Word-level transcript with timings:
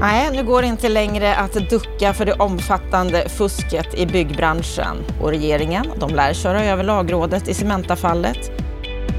Nej, 0.00 0.30
nu 0.32 0.44
går 0.44 0.62
det 0.62 0.68
inte 0.68 0.88
längre 0.88 1.36
att 1.36 1.70
ducka 1.70 2.14
för 2.14 2.24
det 2.24 2.32
omfattande 2.32 3.28
fusket 3.28 3.94
i 3.94 4.06
byggbranschen. 4.06 4.96
Och 5.20 5.28
regeringen, 5.28 5.86
de 6.00 6.14
lär 6.14 6.32
köra 6.32 6.64
över 6.64 6.84
lagrådet 6.84 7.48
i 7.48 7.54
Cementa-fallet. 7.54 8.50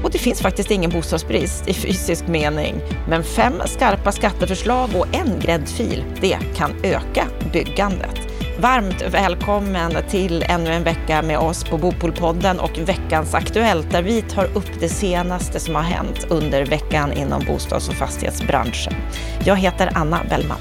Och 0.04 0.10
det 0.10 0.18
finns 0.18 0.40
faktiskt 0.40 0.70
ingen 0.70 0.90
bostadsbrist 0.90 1.68
i 1.68 1.74
fysisk 1.74 2.26
mening. 2.26 2.74
Men 3.08 3.24
fem 3.24 3.52
skarpa 3.66 4.12
skatteförslag 4.12 4.90
och 4.94 5.06
en 5.14 5.40
gräddfil, 5.40 6.04
det 6.20 6.38
kan 6.56 6.70
öka 6.82 7.26
byggandet. 7.52 8.29
Varmt 8.60 9.02
välkommen 9.02 9.92
till 10.10 10.44
ännu 10.48 10.70
en 10.70 10.82
vecka 10.82 11.22
med 11.22 11.38
oss 11.38 11.64
på 11.64 11.78
Bopolpodden 11.78 12.60
och 12.60 12.78
veckans 12.78 13.34
Aktuellt 13.34 13.90
där 13.90 14.02
vi 14.02 14.22
tar 14.22 14.44
upp 14.44 14.80
det 14.80 14.88
senaste 14.88 15.60
som 15.60 15.74
har 15.74 15.82
hänt 15.82 16.26
under 16.28 16.66
veckan 16.66 17.12
inom 17.12 17.44
bostads 17.46 17.88
och 17.88 17.94
fastighetsbranschen. 17.94 18.94
Jag 19.44 19.56
heter 19.56 19.90
Anna 19.94 20.20
Bellman. 20.28 20.58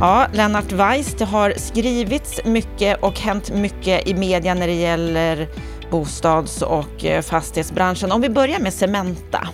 Ja, 0.00 0.26
Lennart 0.32 0.72
Weiss, 0.72 1.14
det 1.18 1.24
har 1.24 1.54
skrivits 1.56 2.40
mycket 2.44 3.02
och 3.02 3.18
hänt 3.20 3.50
mycket 3.50 4.08
i 4.08 4.14
media 4.14 4.54
när 4.54 4.66
det 4.66 4.74
gäller 4.74 5.48
bostads 5.90 6.62
och 6.62 7.04
eh, 7.04 7.22
fastighetsbranschen. 7.22 8.12
Om 8.12 8.20
vi 8.20 8.28
börjar 8.28 8.58
med 8.58 8.72
Cementa, 8.72 9.48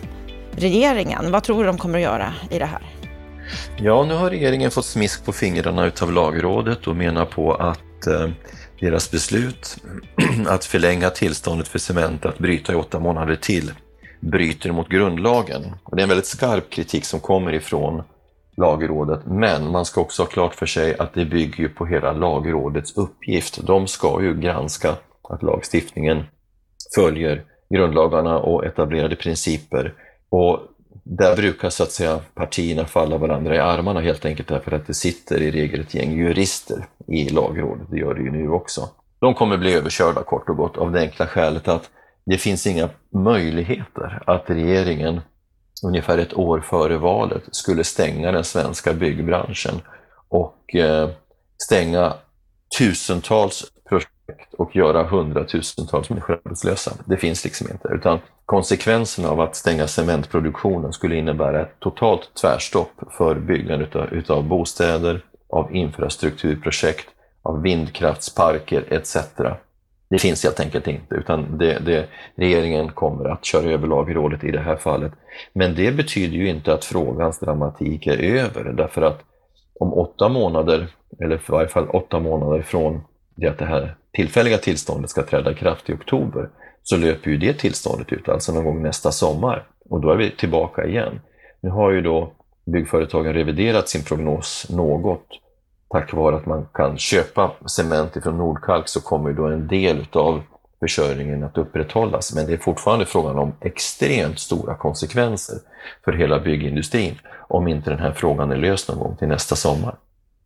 regeringen, 0.52 1.32
vad 1.32 1.42
tror 1.42 1.58
du 1.58 1.66
de 1.66 1.78
kommer 1.78 1.98
att 1.98 2.05
göra 2.05 2.34
i 2.50 2.58
det 2.58 2.64
här? 2.64 2.82
Ja, 3.77 4.05
nu 4.05 4.14
har 4.14 4.30
regeringen 4.30 4.70
fått 4.70 4.84
smisk 4.84 5.24
på 5.24 5.32
fingrarna 5.32 5.86
utav 5.86 6.12
lagrådet 6.12 6.86
och 6.86 6.96
menar 6.96 7.24
på 7.24 7.55
att 7.55 8.06
eh, 8.06 8.28
deras 8.80 9.10
beslut 9.10 9.77
att 10.46 10.64
förlänga 10.64 11.10
tillståndet 11.10 11.68
för 11.68 11.78
Cementa 11.78 12.28
att 12.28 12.38
bryta 12.38 12.72
i 12.72 12.77
åtta 12.77 13.00
månader 13.00 13.36
till 13.36 13.72
bryter 14.20 14.72
mot 14.72 14.88
grundlagen. 14.88 15.62
Och 15.84 15.97
det 15.97 16.00
är 16.00 16.03
en 16.03 16.08
väldigt 16.08 16.27
skarp 16.27 16.70
kritik 16.70 17.05
som 17.05 17.20
kommer 17.20 17.55
ifrån 17.55 18.03
Lagrådet, 18.56 19.20
men 19.27 19.70
man 19.70 19.84
ska 19.84 20.00
också 20.00 20.22
ha 20.22 20.28
klart 20.28 20.55
för 20.55 20.66
sig 20.66 20.98
att 20.98 21.14
det 21.14 21.25
bygger 21.25 21.58
ju 21.58 21.69
på 21.69 21.86
hela 21.86 22.12
Lagrådets 22.12 22.97
uppgift. 22.97 23.66
De 23.66 23.86
ska 23.86 24.22
ju 24.22 24.41
granska 24.41 24.97
att 25.33 25.42
lagstiftningen 25.42 26.25
följer 26.94 27.44
grundlagarna 27.75 28.38
och 28.38 28.64
etablerade 28.64 29.16
principer. 29.16 29.94
Och 30.30 30.61
där 31.05 31.36
brukar 31.36 31.70
så 31.70 31.83
att 31.83 31.92
säga 31.92 32.20
partierna 32.34 32.84
falla 32.84 33.19
varandra 33.19 33.55
i 33.55 33.58
armarna 33.58 34.00
helt 34.00 34.25
enkelt 34.25 34.48
därför 34.48 34.72
att 34.72 34.86
det 34.86 34.94
sitter 34.94 35.42
i 35.42 35.50
regel 35.50 35.80
ett 35.80 35.94
gäng 35.94 36.12
jurister 36.12 36.86
i 37.08 37.28
lagrådet, 37.28 37.86
det 37.91 37.98
gör 37.98 38.14
det 38.14 38.22
ju 38.22 38.30
nu 38.30 38.50
också. 38.50 38.88
De 39.20 39.34
kommer 39.34 39.58
bli 39.58 39.75
överkörda 39.75 40.22
kort 40.22 40.48
och 40.48 40.56
gott 40.56 40.77
av 40.77 40.92
det 40.92 41.00
enkla 41.00 41.27
skälet 41.27 41.69
att 41.69 41.91
det 42.27 42.38
finns 42.38 42.66
inga 42.66 42.88
möjligheter 43.10 44.22
att 44.27 44.50
regeringen 44.50 45.20
ungefär 45.84 46.19
ett 46.19 46.34
år 46.34 46.60
före 46.60 46.98
valet 46.98 47.42
skulle 47.50 47.84
stänga 47.84 48.33
den 48.33 48.44
svenska 48.44 48.92
byggbranschen 48.92 49.75
och 50.28 50.75
eh, 50.75 51.10
stänga 51.66 52.14
tusentals 52.78 53.64
projekt 53.92 54.54
och 54.54 54.76
göra 54.76 55.02
hundratusentals 55.02 56.10
människor 56.10 56.40
arbetslösa. 56.44 56.92
Det 57.04 57.16
finns 57.16 57.44
liksom 57.44 57.66
inte. 57.70 57.88
Utan 57.88 58.18
konsekvenserna 58.46 59.28
av 59.28 59.40
att 59.40 59.56
stänga 59.56 59.86
cementproduktionen 59.86 60.92
skulle 60.92 61.16
innebära 61.16 61.62
ett 61.62 61.80
totalt 61.80 62.34
tvärstopp 62.40 62.92
för 63.10 63.34
byggandet 63.34 63.88
utav, 63.88 64.12
utav 64.12 64.44
bostäder, 64.44 65.24
av 65.48 65.76
infrastrukturprojekt, 65.76 67.08
av 67.42 67.62
vindkraftsparker 67.62 68.84
etc. 68.88 69.16
Det 70.10 70.18
finns 70.18 70.44
helt 70.44 70.60
enkelt 70.60 70.86
inte, 70.86 71.14
utan 71.14 71.58
det, 71.58 71.78
det, 71.78 72.08
regeringen 72.36 72.88
kommer 72.92 73.28
att 73.28 73.44
köra 73.44 73.70
över 73.70 73.86
Lagrådet 73.86 74.44
i 74.44 74.50
det 74.50 74.60
här 74.60 74.76
fallet. 74.76 75.12
Men 75.52 75.74
det 75.74 75.92
betyder 75.92 76.36
ju 76.36 76.48
inte 76.48 76.74
att 76.74 76.84
frågans 76.84 77.38
dramatik 77.38 78.06
är 78.06 78.19
över, 78.19 78.64
därför 78.64 79.02
att 79.02 79.20
om 79.81 79.94
åtta 79.94 80.28
månader, 80.28 80.88
eller 81.25 81.36
i 81.36 81.41
varje 81.48 81.69
fall 81.69 81.88
åtta 81.88 82.20
månader 82.20 82.62
från 82.62 83.02
det 83.34 83.48
att 83.48 83.59
det 83.59 83.65
här 83.65 83.97
tillfälliga 84.12 84.59
tillståndet 84.59 85.10
ska 85.10 85.22
träda 85.22 85.53
i 85.53 85.54
kraft 85.54 85.91
i 85.91 85.93
oktober, 85.93 86.48
så 86.82 86.97
löper 86.97 87.31
ju 87.31 87.38
det 87.38 87.53
tillståndet 87.53 88.12
ut, 88.12 88.28
alltså 88.28 88.53
någon 88.53 88.65
gång 88.65 88.82
nästa 88.82 89.12
sommar. 89.12 89.66
Och 89.91 90.00
då 90.00 90.10
är 90.10 90.16
vi 90.16 90.31
tillbaka 90.31 90.87
igen. 90.87 91.20
Nu 91.60 91.70
har 91.70 91.91
ju 91.91 92.00
då 92.00 92.32
byggföretagen 92.65 93.32
reviderat 93.32 93.88
sin 93.88 94.04
prognos 94.04 94.66
något. 94.70 95.26
Tack 95.88 96.12
vare 96.12 96.37
att 96.37 96.47
man 96.47 96.66
kan 96.72 96.98
köpa 96.98 97.53
cement 97.66 98.16
ifrån 98.16 98.38
Nordkalk 98.38 98.88
så 98.88 99.00
kommer 99.00 99.31
ju 99.31 99.37
då 99.37 99.47
en 99.47 99.69
del 99.69 100.06
av 100.12 100.43
försörjningen 100.81 101.44
att 101.44 101.59
upprätthållas. 101.59 102.34
Men 102.34 102.47
det 102.47 102.53
är 102.53 102.59
fortfarande 102.59 103.06
frågan 103.06 103.38
om 103.38 103.53
extremt 103.60 104.38
stora 104.38 104.75
konsekvenser 104.75 105.56
för 106.04 106.12
hela 106.12 106.41
byggindustrin 106.41 107.19
om 107.49 107.69
inte 107.69 107.91
den 107.91 107.99
här 107.99 108.12
frågan 108.12 108.53
är 108.53 108.56
löst 108.56 108.88
någon 108.88 108.99
gång 108.99 109.16
till 109.16 109.28
nästa 109.28 109.56
sommar. 109.56 109.97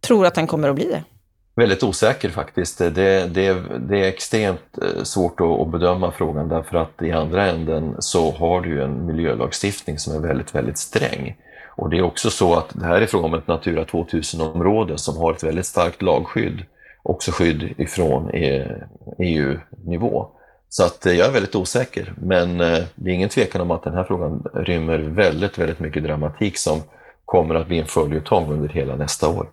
Tror 0.00 0.26
att 0.26 0.34
den 0.34 0.47
kommer 0.47 0.68
att 0.68 0.74
bli 0.74 0.84
det? 0.84 1.04
Väldigt 1.56 1.82
osäker 1.82 2.28
faktiskt. 2.28 2.78
Det, 2.78 2.90
det, 2.90 3.56
det 3.78 4.00
är 4.00 4.08
extremt 4.08 4.78
eh, 4.82 5.02
svårt 5.02 5.40
att, 5.40 5.68
bedöma 5.68 6.12
frågan 6.12 6.48
därför 6.48 6.76
att 6.76 7.02
i 7.02 7.12
andra 7.12 7.46
änden 7.46 7.96
så 7.98 8.30
har 8.30 8.60
du 8.60 8.82
en 8.82 9.06
miljölagstiftning 9.06 9.98
som 9.98 10.14
är 10.14 10.28
väldigt, 10.28 10.54
väldigt 10.54 10.78
sträng. 10.78 11.36
Och 11.76 11.90
det 11.90 11.98
är 11.98 12.02
också 12.02 12.30
så 12.30 12.54
att 12.54 12.68
det 12.74 12.86
här 12.86 13.00
är 13.00 13.06
fråga 13.06 13.26
om 13.26 13.34
ett 13.34 13.46
Natura 13.46 13.84
2000-område 13.84 14.98
som 14.98 15.16
har 15.16 15.32
ett 15.32 15.44
väldigt 15.44 15.66
starkt 15.66 16.02
lagskydd, 16.02 16.62
också 17.02 17.32
skydd 17.32 17.74
ifrån 17.78 18.30
eh, 18.30 18.42
e 18.42 18.86
EU-nivå. 19.18 20.28
Så 20.68 20.84
att 20.84 21.06
eh, 21.06 21.12
jag 21.12 21.28
är 21.28 21.32
väldigt 21.32 21.54
osäker, 21.54 22.12
men 22.16 22.58
det 22.58 23.10
är 23.10 23.14
ingen 23.14 23.28
tvekan 23.28 23.60
om 23.60 23.70
att 23.70 23.84
den 23.84 23.94
här 23.94 24.04
frågan 24.04 24.44
rymmer 24.54 24.98
väldigt, 24.98 25.58
väldigt 25.58 25.80
mycket 25.80 26.04
dramatik 26.04 26.58
som 26.58 26.82
kommer 27.24 27.54
att 27.54 27.66
bli 27.66 27.78
en 27.78 27.86
följetong 27.86 28.52
under 28.52 28.68
hela 28.68 28.96
nästa 28.96 29.28
år. 29.28 29.46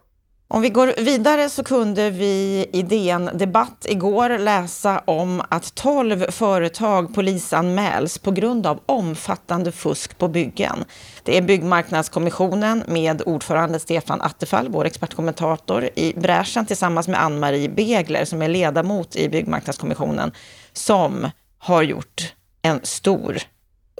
Om 0.53 0.61
vi 0.61 0.69
går 0.69 0.93
vidare 0.97 1.49
så 1.49 1.63
kunde 1.63 2.09
vi 2.09 2.65
i 2.73 2.81
DN 2.81 3.29
Debatt 3.33 3.85
igår 3.89 4.37
läsa 4.37 5.01
om 5.05 5.41
att 5.49 5.75
12 5.75 6.19
företag 6.31 7.15
polisanmäls 7.15 8.17
på 8.17 8.31
grund 8.31 8.67
av 8.67 8.79
omfattande 8.85 9.71
fusk 9.71 10.17
på 10.17 10.27
byggen. 10.27 10.85
Det 11.23 11.37
är 11.37 11.41
Byggmarknadskommissionen 11.41 12.83
med 12.87 13.21
ordförande 13.25 13.79
Stefan 13.79 14.21
Attefall, 14.21 14.67
vår 14.69 14.85
expertkommentator, 14.85 15.89
i 15.95 16.13
bräschen 16.17 16.65
tillsammans 16.65 17.07
med 17.07 17.23
Ann-Marie 17.23 17.69
Begler 17.69 18.25
som 18.25 18.41
är 18.41 18.47
ledamot 18.47 19.15
i 19.15 19.29
Byggmarknadskommissionen, 19.29 20.31
som 20.73 21.27
har 21.57 21.83
gjort 21.83 22.33
en 22.61 22.79
stor 22.83 23.37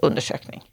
undersökning. 0.01 0.63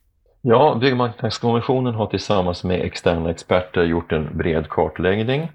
Ja, 0.42 0.78
Byggmarknadskommissionen 0.80 1.94
har 1.94 2.06
tillsammans 2.06 2.64
med 2.64 2.80
externa 2.80 3.30
experter 3.30 3.82
gjort 3.82 4.12
en 4.12 4.36
bred 4.38 4.68
kartläggning 4.68 5.48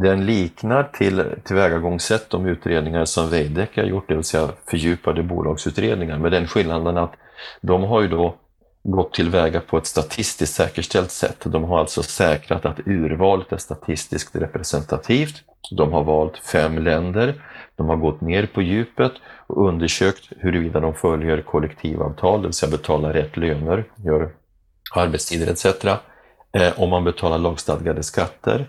den 0.00 0.26
liknar 0.26 0.84
till 0.84 1.24
tillvägagångssätt 1.44 2.30
de 2.30 2.46
utredningar 2.46 3.04
som 3.04 3.30
Veidekke 3.30 3.80
har 3.80 3.88
gjort, 3.88 4.08
det 4.08 4.14
vill 4.14 4.24
säga 4.24 4.48
fördjupade 4.70 5.22
bolagsutredningar, 5.22 6.18
med 6.18 6.32
den 6.32 6.46
skillnaden 6.46 6.96
att 6.96 7.12
de 7.60 7.82
har 7.82 8.00
ju 8.00 8.08
då 8.08 8.36
gått 8.82 9.14
tillväga 9.14 9.60
på 9.60 9.78
ett 9.78 9.86
statistiskt 9.86 10.54
säkerställt 10.54 11.10
sätt. 11.10 11.42
De 11.44 11.64
har 11.64 11.78
alltså 11.78 12.02
säkrat 12.02 12.66
att 12.66 12.80
urvalet 12.86 13.52
är 13.52 13.56
statistiskt 13.56 14.36
representativt. 14.36 15.42
De 15.70 15.92
har 15.92 16.04
valt 16.04 16.38
fem 16.38 16.78
länder. 16.78 17.42
De 17.76 17.88
har 17.88 17.96
gått 17.96 18.20
ner 18.20 18.46
på 18.46 18.62
djupet 18.62 19.12
och 19.46 19.68
undersökt 19.68 20.32
huruvida 20.36 20.80
de 20.80 20.94
följer 20.94 21.42
kollektivavtal, 21.42 22.42
det 22.42 22.48
vill 22.48 22.54
säga 22.54 22.70
betalar 22.70 23.12
rätt 23.12 23.36
löner, 23.36 23.84
gör 23.96 24.30
arbetstider 24.94 25.52
etc. 25.52 25.84
Eh, 26.52 26.80
om 26.80 26.90
man 26.90 27.04
betalar 27.04 27.38
lagstadgade 27.38 28.02
skatter, 28.02 28.66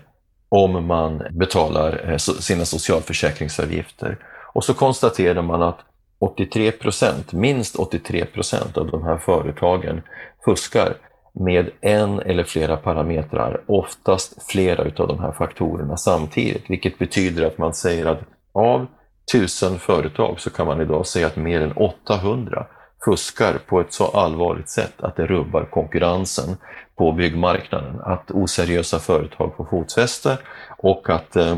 om 0.50 0.86
man 0.86 1.22
betalar 1.30 2.10
eh, 2.10 2.16
sina 2.16 2.64
socialförsäkringsavgifter. 2.64 4.18
Och 4.52 4.64
så 4.64 4.74
konstaterar 4.74 5.42
man 5.42 5.62
att 5.62 5.78
83 6.18 6.70
procent, 6.70 7.32
minst 7.32 7.76
83 7.76 8.24
procent 8.24 8.78
av 8.78 8.90
de 8.90 9.02
här 9.04 9.18
företagen 9.18 10.02
fuskar 10.44 10.96
med 11.32 11.70
en 11.80 12.20
eller 12.20 12.44
flera 12.44 12.76
parametrar, 12.76 13.60
oftast 13.66 14.50
flera 14.50 14.84
utav 14.84 15.08
de 15.08 15.20
här 15.20 15.32
faktorerna 15.32 15.96
samtidigt, 15.96 16.70
vilket 16.70 16.98
betyder 16.98 17.46
att 17.46 17.58
man 17.58 17.74
säger 17.74 18.06
att 18.06 18.20
av 18.52 18.86
tusen 19.32 19.78
företag 19.78 20.40
så 20.40 20.50
kan 20.50 20.66
man 20.66 20.80
idag 20.80 21.06
säga 21.06 21.26
att 21.26 21.36
mer 21.36 21.60
än 21.60 21.72
800 21.72 22.66
fuskar 23.04 23.58
på 23.66 23.80
ett 23.80 23.92
så 23.92 24.06
allvarligt 24.06 24.70
sätt 24.70 24.94
att 25.00 25.16
det 25.16 25.26
rubbar 25.26 25.64
konkurrensen 25.64 26.56
på 27.00 27.12
byggmarknaden. 27.12 28.00
Att 28.00 28.30
oseriösa 28.30 28.98
företag 28.98 29.54
får 29.56 29.64
fotfäste 29.64 30.38
och 30.78 31.10
att 31.10 31.36
eh, 31.36 31.56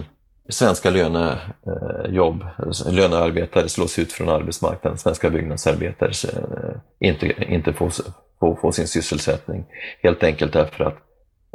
svenska 0.48 0.90
lönejobb, 0.90 2.42
eh, 2.42 2.86
eh, 2.86 2.92
lönearbetare 2.92 3.68
slås 3.68 3.98
ut 3.98 4.12
från 4.12 4.28
arbetsmarknaden, 4.28 4.98
svenska 4.98 5.30
byggnadsarbetare 5.30 6.10
eh, 6.32 7.08
inte, 7.08 7.26
inte 7.26 7.72
får, 7.72 7.90
får, 8.40 8.56
får 8.56 8.70
sin 8.70 8.86
sysselsättning. 8.86 9.64
Helt 10.02 10.22
enkelt 10.22 10.52
därför 10.52 10.84
att 10.84 10.96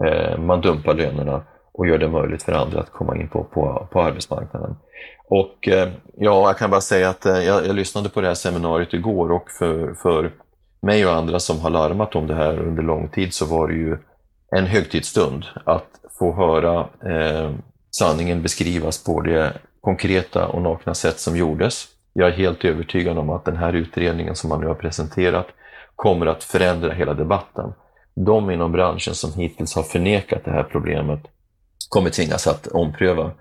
eh, 0.06 0.40
man 0.40 0.62
dumpar 0.62 0.94
lönerna 0.94 1.44
och 1.74 1.88
gör 1.88 1.98
det 1.98 2.10
möjligt 2.10 2.44
för 2.44 2.52
andra 2.52 2.80
att 2.80 2.92
komma 2.92 3.18
in 3.18 3.30
på, 3.30 3.44
på, 3.44 3.88
på 3.92 4.02
arbetsmarknaden. 4.02 4.76
Och 5.30 5.68
eh, 5.68 5.90
ja, 6.18 6.48
jag 6.48 6.58
kan 6.58 6.70
bara 6.70 6.82
säga 6.82 7.10
att 7.10 7.26
eh, 7.26 7.40
jag, 7.40 7.68
jag, 7.68 7.76
lyssnade 7.76 8.10
på 8.10 8.22
det 8.22 8.28
här 8.28 8.36
seminariet 8.36 8.94
igår 8.94 9.32
och 9.32 9.52
för, 9.60 9.94
för 9.94 10.32
mig 10.82 11.06
och 11.06 11.14
andra 11.14 11.40
som 11.40 11.60
har 11.60 11.70
larmat 11.70 12.16
om 12.16 12.28
det 12.28 12.36
här 12.36 12.60
under 12.60 12.84
lång 12.84 13.10
tid 13.10 13.34
så 13.34 13.46
var 13.46 13.68
det 13.68 13.74
ju 13.74 13.98
en 14.56 14.66
högtidsstund 14.66 15.46
att 15.64 15.88
få 16.20 16.34
höra 16.36 16.80
eh, 17.06 17.52
sanningen 17.92 18.42
beskrivas 18.42 19.04
på 19.04 19.22
det 19.22 19.54
konkreta 19.82 20.48
och 20.48 20.62
nakna 20.62 20.94
sätt 20.94 21.20
som 21.20 21.38
gjordes. 21.38 21.88
Jag 22.14 22.28
är 22.28 22.34
helt 22.34 22.66
övertygad 22.66 23.18
om 23.18 23.30
att 23.30 23.46
den 23.46 23.58
här 23.58 23.74
utredningen 23.74 24.36
som 24.36 24.50
man 24.50 24.62
nu 24.62 24.68
har 24.68 24.76
presenterat 24.76 25.48
kommer 25.96 26.26
att 26.26 26.44
förändra 26.44 26.94
hela 26.94 27.14
debatten. 27.14 27.74
De 28.16 28.52
inom 28.52 28.72
branschen 28.72 29.16
som 29.16 29.34
hittills 29.34 29.76
har 29.76 29.84
förnekat 29.84 30.46
det 30.46 30.52
här 30.52 30.64
problemet 30.64 31.20
kommer 31.90 32.10
tvingas 32.10 32.48
att 32.48 32.68
ompröva 32.68 33.32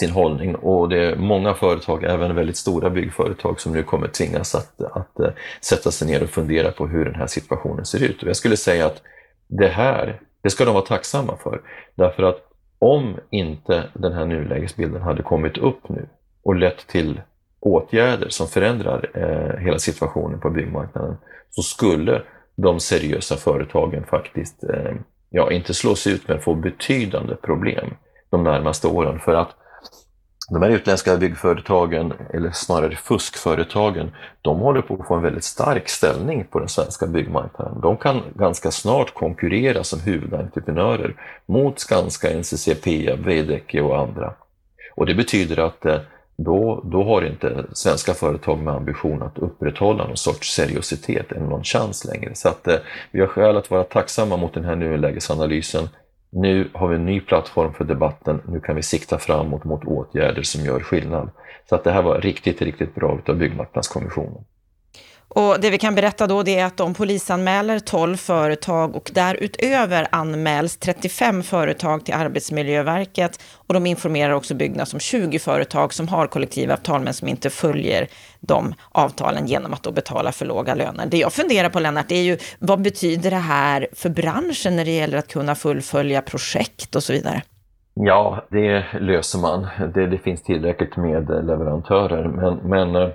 sin 0.00 0.10
hållning 0.10 0.54
och 0.54 0.88
det 0.88 1.04
är 1.04 1.16
många 1.16 1.54
företag, 1.54 2.04
även 2.04 2.34
väldigt 2.34 2.56
stora 2.56 2.90
byggföretag, 2.90 3.60
som 3.60 3.72
nu 3.72 3.82
kommer 3.82 4.08
tvingas 4.08 4.54
att, 4.54 4.80
att 4.80 5.20
eh, 5.20 5.30
sätta 5.60 5.90
sig 5.90 6.08
ner 6.08 6.22
och 6.22 6.28
fundera 6.28 6.72
på 6.72 6.86
hur 6.86 7.04
den 7.04 7.14
här 7.14 7.26
situationen 7.26 7.84
ser 7.84 8.02
ut. 8.02 8.22
Och 8.22 8.28
jag 8.28 8.36
skulle 8.36 8.56
säga 8.56 8.86
att 8.86 9.02
det 9.48 9.68
här, 9.68 10.20
det 10.42 10.50
ska 10.50 10.64
de 10.64 10.74
vara 10.74 10.84
tacksamma 10.84 11.36
för. 11.36 11.60
Därför 11.94 12.22
att 12.22 12.38
om 12.78 13.16
inte 13.30 13.84
den 13.94 14.12
här 14.12 14.26
nulägesbilden 14.26 15.02
hade 15.02 15.22
kommit 15.22 15.58
upp 15.58 15.88
nu 15.88 16.08
och 16.42 16.54
lett 16.54 16.86
till 16.86 17.20
åtgärder 17.60 18.28
som 18.28 18.46
förändrar 18.46 19.10
eh, 19.14 19.60
hela 19.64 19.78
situationen 19.78 20.40
på 20.40 20.50
byggmarknaden 20.50 21.16
så 21.50 21.62
skulle 21.62 22.22
de 22.56 22.80
seriösa 22.80 23.36
företagen 23.36 24.04
faktiskt, 24.04 24.64
eh, 24.64 24.92
ja 25.30 25.52
inte 25.52 25.74
slås 25.74 26.06
ut 26.06 26.28
men 26.28 26.40
få 26.40 26.54
betydande 26.54 27.34
problem 27.34 27.94
de 28.30 28.44
närmaste 28.44 28.88
åren. 28.88 29.18
För 29.18 29.34
att 29.34 29.48
de 30.48 30.62
här 30.62 30.70
utländska 30.70 31.16
byggföretagen, 31.16 32.12
eller 32.34 32.50
snarare 32.50 32.96
fuskföretagen, 32.96 34.10
de 34.42 34.58
håller 34.58 34.82
på 34.82 34.94
att 34.94 35.08
få 35.08 35.14
en 35.14 35.22
väldigt 35.22 35.44
stark 35.44 35.88
ställning 35.88 36.44
på 36.44 36.58
den 36.58 36.68
svenska 36.68 37.06
byggmarknaden. 37.06 37.80
De 37.80 37.96
kan 37.96 38.22
ganska 38.34 38.70
snart 38.70 39.14
konkurrera 39.14 39.84
som 39.84 40.00
huvudentreprenörer 40.00 41.14
mot 41.46 41.78
Skanska, 41.78 42.38
NCC, 42.38 42.68
Peab, 42.84 43.18
Veidekke 43.18 43.80
och 43.80 43.98
andra. 43.98 44.34
Och 44.94 45.06
det 45.06 45.14
betyder 45.14 45.66
att 45.66 45.84
eh, 45.84 45.98
då, 46.36 46.80
då 46.84 47.04
har 47.04 47.22
inte 47.22 47.64
svenska 47.72 48.14
företag 48.14 48.58
med 48.58 48.74
ambition 48.74 49.22
att 49.22 49.38
upprätthålla 49.38 50.06
någon 50.06 50.16
sorts 50.16 50.54
seriositet 50.54 51.32
eller 51.32 51.46
någon 51.46 51.64
chans 51.64 52.04
längre. 52.04 52.34
Så 52.34 52.48
att 52.48 52.68
eh, 52.68 52.76
vi 53.10 53.20
har 53.20 53.26
skäl 53.26 53.56
att 53.56 53.70
vara 53.70 53.84
tacksamma 53.84 54.36
mot 54.36 54.54
den 54.54 54.64
här 54.64 54.76
nulägesanalysen. 54.76 55.88
Nu 56.30 56.70
har 56.74 56.88
vi 56.88 56.96
en 56.96 57.06
ny 57.06 57.20
plattform 57.20 57.72
för 57.72 57.84
debatten. 57.84 58.42
Nu 58.48 58.60
kan 58.60 58.76
vi 58.76 58.82
sikta 58.82 59.18
framåt 59.18 59.64
mot 59.64 59.84
åtgärder 59.84 60.42
som 60.42 60.64
gör 60.64 60.80
skillnad. 60.80 61.30
Så 61.68 61.74
att 61.74 61.84
det 61.84 61.90
här 61.90 62.02
var 62.02 62.20
riktigt, 62.20 62.62
riktigt 62.62 62.94
bra 62.94 63.18
av 63.26 63.36
Byggmarknadskommissionen. 63.36 64.44
Och 65.28 65.60
det 65.60 65.70
vi 65.70 65.78
kan 65.78 65.94
berätta 65.94 66.26
då 66.26 66.42
det 66.42 66.58
är 66.58 66.64
att 66.64 66.76
de 66.76 66.94
polisanmäler 66.94 67.78
12 67.78 68.16
företag 68.16 68.96
och 68.96 69.10
därutöver 69.14 70.06
anmäls 70.12 70.76
35 70.76 71.42
företag 71.42 72.04
till 72.04 72.14
Arbetsmiljöverket 72.14 73.42
och 73.66 73.74
de 73.74 73.86
informerar 73.86 74.32
också 74.32 74.54
Byggnads 74.54 74.94
om 74.94 75.00
20 75.00 75.38
företag 75.38 75.94
som 75.94 76.08
har 76.08 76.26
kollektivavtal 76.26 77.00
men 77.00 77.14
som 77.14 77.28
inte 77.28 77.50
följer 77.50 78.06
de 78.40 78.74
avtalen 78.92 79.46
genom 79.46 79.72
att 79.72 79.82
då 79.82 79.92
betala 79.92 80.32
för 80.32 80.46
låga 80.46 80.74
löner. 80.74 81.06
Det 81.06 81.18
jag 81.18 81.32
funderar 81.32 81.68
på 81.68 81.80
Lennart, 81.80 82.12
är 82.12 82.22
ju 82.22 82.38
vad 82.58 82.82
betyder 82.82 83.30
det 83.30 83.36
här 83.36 83.88
för 83.92 84.08
branschen 84.08 84.76
när 84.76 84.84
det 84.84 84.96
gäller 84.96 85.18
att 85.18 85.28
kunna 85.28 85.54
fullfölja 85.54 86.22
projekt 86.22 86.96
och 86.96 87.02
så 87.02 87.12
vidare? 87.12 87.42
Ja, 87.94 88.46
det 88.50 88.84
löser 89.00 89.38
man. 89.38 89.66
Det, 89.94 90.06
det 90.06 90.18
finns 90.18 90.42
tillräckligt 90.42 90.96
med 90.96 91.28
leverantörer, 91.28 92.28
men, 92.28 92.56
men 92.56 93.02
eh, 93.02 93.08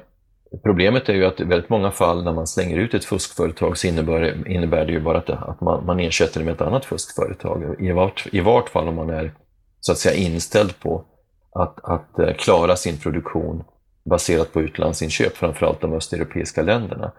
Problemet 0.64 1.10
är 1.10 1.14
ju 1.14 1.26
att 1.26 1.40
i 1.40 1.44
väldigt 1.44 1.70
många 1.70 1.92
fall 1.92 2.24
när 2.24 2.34
man 2.34 2.48
slänger 2.48 2.78
ut 2.78 2.94
ett 2.94 3.06
fuskföretag 3.06 3.78
så 3.78 3.88
innebär, 3.88 4.48
innebär 4.48 4.86
det 4.86 4.92
ju 4.92 5.00
bara 5.00 5.18
att, 5.18 5.30
att 5.30 5.62
man, 5.62 5.86
man 5.86 6.00
ersätter 6.00 6.40
det 6.40 6.46
med 6.46 6.54
ett 6.54 6.62
annat 6.62 6.86
fuskföretag. 6.86 7.76
I 7.80 7.92
vart, 7.92 8.28
I 8.32 8.40
vart 8.40 8.70
fall 8.70 8.88
om 8.88 8.96
man 8.96 9.10
är 9.10 9.34
så 9.80 9.92
att 9.92 9.98
säga 9.98 10.16
inställd 10.16 10.80
på 10.80 11.06
att, 11.52 11.80
att 11.84 12.20
eh, 12.20 12.34
klara 12.34 12.76
sin 12.76 12.98
produktion 12.98 13.64
baserat 14.04 14.54
på 14.54 14.62
utlandsinköp, 14.62 15.38
framförallt 15.38 15.82
de 15.82 15.94
östeuropeiska 15.94 16.62
länderna. 16.62 17.12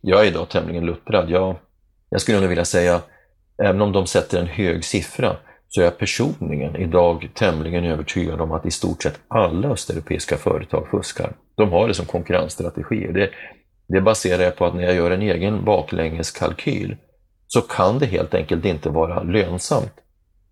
Jag 0.00 0.20
är 0.20 0.26
idag 0.26 0.48
tämligen 0.48 0.86
luttrad. 0.86 1.30
Jag, 1.30 1.56
jag 2.08 2.20
skulle 2.20 2.40
nog 2.40 2.48
vilja 2.48 2.64
säga, 2.64 3.00
även 3.62 3.80
om 3.80 3.92
de 3.92 4.06
sätter 4.06 4.38
en 4.40 4.46
hög 4.46 4.84
siffra, 4.84 5.36
så 5.72 5.80
är 5.80 5.84
jag 5.84 5.98
personligen 5.98 6.76
idag 6.76 7.30
tämligen 7.34 7.84
övertygad 7.84 8.40
om 8.40 8.52
att 8.52 8.66
i 8.66 8.70
stort 8.70 9.02
sett 9.02 9.20
alla 9.28 9.68
östeuropeiska 9.68 10.36
företag 10.36 10.88
fuskar. 10.90 11.32
De 11.56 11.72
har 11.72 11.88
det 11.88 11.94
som 11.94 12.06
konkurrensstrategi. 12.06 13.06
Det, 13.12 13.30
det 13.88 14.00
baserar 14.00 14.42
jag 14.42 14.56
på 14.56 14.66
att 14.66 14.74
när 14.74 14.82
jag 14.82 14.94
gör 14.94 15.10
en 15.10 15.22
egen 15.22 15.64
baklängeskalkyl 15.64 16.96
så 17.46 17.60
kan 17.60 17.98
det 17.98 18.06
helt 18.06 18.34
enkelt 18.34 18.64
inte 18.64 18.88
vara 18.88 19.22
lönsamt 19.22 19.92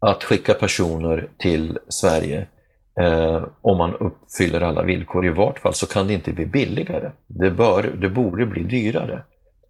att 0.00 0.24
skicka 0.24 0.54
personer 0.54 1.28
till 1.38 1.78
Sverige 1.88 2.46
eh, 3.00 3.44
om 3.60 3.78
man 3.78 3.94
uppfyller 3.94 4.60
alla 4.60 4.82
villkor. 4.82 5.26
I 5.26 5.30
vart 5.30 5.58
fall 5.58 5.74
så 5.74 5.86
kan 5.86 6.06
det 6.06 6.14
inte 6.14 6.32
bli 6.32 6.46
billigare. 6.46 7.10
Det, 7.26 7.50
bör, 7.50 7.82
det 8.00 8.08
borde 8.08 8.46
bli 8.46 8.62
dyrare. 8.62 9.22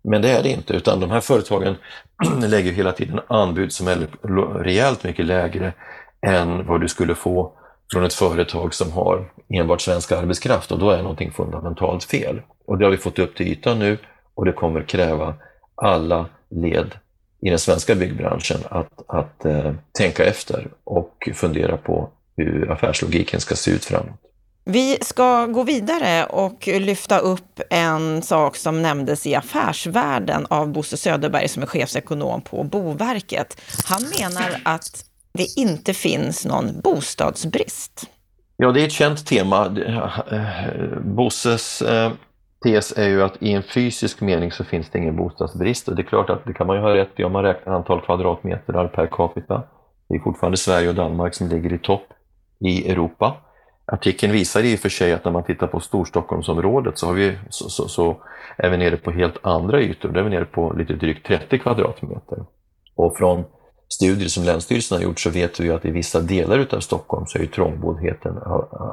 Men 0.02 0.22
det 0.22 0.30
är 0.30 0.42
det 0.42 0.48
inte, 0.48 0.74
utan 0.74 1.00
de 1.00 1.10
här 1.10 1.20
företagen 1.20 1.76
lägger 2.40 2.72
hela 2.72 2.92
tiden 2.92 3.20
anbud 3.26 3.72
som 3.72 3.88
är 3.88 4.08
rejält 4.62 5.04
mycket 5.04 5.26
lägre 5.26 5.72
än 6.26 6.66
vad 6.66 6.80
du 6.80 6.88
skulle 6.88 7.14
få 7.14 7.52
från 7.92 8.04
ett 8.04 8.14
företag 8.14 8.74
som 8.74 8.92
har 8.92 9.30
enbart 9.48 9.80
svensk 9.80 10.12
arbetskraft 10.12 10.72
och 10.72 10.78
då 10.78 10.90
är 10.90 11.02
någonting 11.02 11.32
fundamentalt 11.32 12.04
fel. 12.04 12.40
Och 12.66 12.78
det 12.78 12.84
har 12.84 12.90
vi 12.90 12.96
fått 12.96 13.18
upp 13.18 13.36
till 13.36 13.48
ytan 13.48 13.78
nu 13.78 13.98
och 14.34 14.44
det 14.44 14.52
kommer 14.52 14.82
kräva 14.82 15.34
alla 15.74 16.26
led 16.50 16.94
i 17.40 17.50
den 17.50 17.58
svenska 17.58 17.94
byggbranschen 17.94 18.60
att, 18.70 19.02
att 19.06 19.44
eh, 19.44 19.72
tänka 19.98 20.24
efter 20.24 20.68
och 20.84 21.28
fundera 21.34 21.76
på 21.76 22.10
hur 22.36 22.70
affärslogiken 22.70 23.40
ska 23.40 23.54
se 23.54 23.70
ut 23.70 23.84
framåt. 23.84 24.20
Vi 24.70 24.98
ska 25.00 25.46
gå 25.46 25.62
vidare 25.62 26.26
och 26.26 26.66
lyfta 26.66 27.18
upp 27.18 27.60
en 27.70 28.22
sak 28.22 28.56
som 28.56 28.82
nämndes 28.82 29.26
i 29.26 29.34
Affärsvärlden 29.34 30.46
av 30.50 30.72
Bosse 30.72 30.96
Söderberg 30.96 31.48
som 31.48 31.62
är 31.62 31.66
chefsekonom 31.66 32.40
på 32.40 32.64
Boverket. 32.64 33.60
Han 33.84 34.02
menar 34.02 34.60
att 34.64 35.04
det 35.32 35.46
inte 35.56 35.94
finns 35.94 36.46
någon 36.46 36.80
bostadsbrist. 36.80 38.10
Ja, 38.56 38.72
det 38.72 38.80
är 38.80 38.86
ett 38.86 38.92
känt 38.92 39.26
tema. 39.26 39.76
Bosses 41.00 41.82
eh, 41.82 42.12
tes 42.64 42.92
är 42.98 43.08
ju 43.08 43.22
att 43.22 43.42
i 43.42 43.52
en 43.52 43.62
fysisk 43.62 44.20
mening 44.20 44.52
så 44.52 44.64
finns 44.64 44.90
det 44.90 44.98
ingen 44.98 45.16
bostadsbrist 45.16 45.88
och 45.88 45.96
det 45.96 46.02
är 46.02 46.06
klart 46.06 46.30
att 46.30 46.44
det 46.44 46.52
kan 46.52 46.66
man 46.66 46.76
ju 46.76 46.82
ha 46.82 46.94
rätt 46.94 47.12
i 47.16 47.24
om 47.24 47.32
man 47.32 47.42
räknar 47.42 47.74
antal 47.74 48.00
kvadratmeter 48.00 48.88
per 48.88 49.06
capita. 49.06 49.62
Det 50.08 50.14
är 50.14 50.20
fortfarande 50.20 50.56
Sverige 50.56 50.88
och 50.88 50.94
Danmark 50.94 51.34
som 51.34 51.48
ligger 51.48 51.72
i 51.72 51.78
topp 51.78 52.06
i 52.60 52.90
Europa. 52.90 53.36
Artikeln 53.92 54.32
visar 54.32 54.64
i 54.64 54.76
och 54.76 54.80
för 54.80 54.88
sig 54.88 55.12
att 55.12 55.24
när 55.24 55.32
man 55.32 55.44
tittar 55.44 55.66
på 55.66 55.80
Storstockholmsområdet 55.80 56.98
så, 56.98 57.06
har 57.06 57.14
vi, 57.14 57.38
så, 57.48 57.70
så, 57.70 57.88
så 57.88 58.16
är 58.56 58.70
vi 58.70 58.76
nere 58.76 58.96
på 58.96 59.10
helt 59.10 59.36
andra 59.42 59.80
ytor. 59.80 60.08
Där 60.08 60.20
är 60.20 60.24
vi 60.24 60.30
nere 60.30 60.44
på 60.44 60.72
lite 60.72 60.92
drygt 60.92 61.26
30 61.26 61.58
kvadratmeter. 61.58 62.38
Och 62.94 63.16
från 63.16 63.44
studier 63.88 64.28
som 64.28 64.44
Länsstyrelsen 64.44 64.98
har 64.98 65.02
gjort 65.02 65.20
så 65.20 65.30
vet 65.30 65.60
vi 65.60 65.70
att 65.70 65.84
i 65.84 65.90
vissa 65.90 66.20
delar 66.20 66.58
utav 66.58 66.80
Stockholm 66.80 67.26
så 67.26 67.38
är 67.38 67.46
trångboddheten 67.46 68.38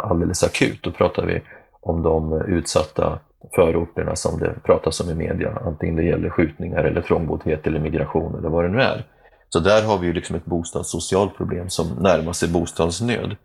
alldeles 0.03 0.43
akut. 0.43 0.83
Då 0.83 0.91
pratar 0.91 1.25
vi 1.25 1.41
om 1.81 2.03
de 2.03 2.41
utsatta 2.41 3.19
förorterna 3.55 4.15
som 4.15 4.39
det 4.39 4.55
pratas 4.63 4.99
om 4.99 5.09
i 5.09 5.15
media, 5.15 5.59
antingen 5.65 5.95
det 5.95 6.03
gäller 6.03 6.29
skjutningar 6.29 6.83
eller 6.83 7.01
trångboddhet 7.01 7.67
eller 7.67 7.79
migration 7.79 8.35
eller 8.39 8.49
vad 8.49 8.63
det 8.63 8.69
nu 8.69 8.81
är. 8.81 9.05
Så 9.49 9.59
där 9.59 9.83
har 9.83 9.97
vi 9.97 10.07
ju 10.07 10.13
liksom 10.13 10.35
ett 10.35 10.45
bostadssocialt 10.45 11.37
problem 11.37 11.69
som 11.69 11.87
närmar 11.87 12.33
sig 12.33 12.49
bostadsnöd. 12.49 13.35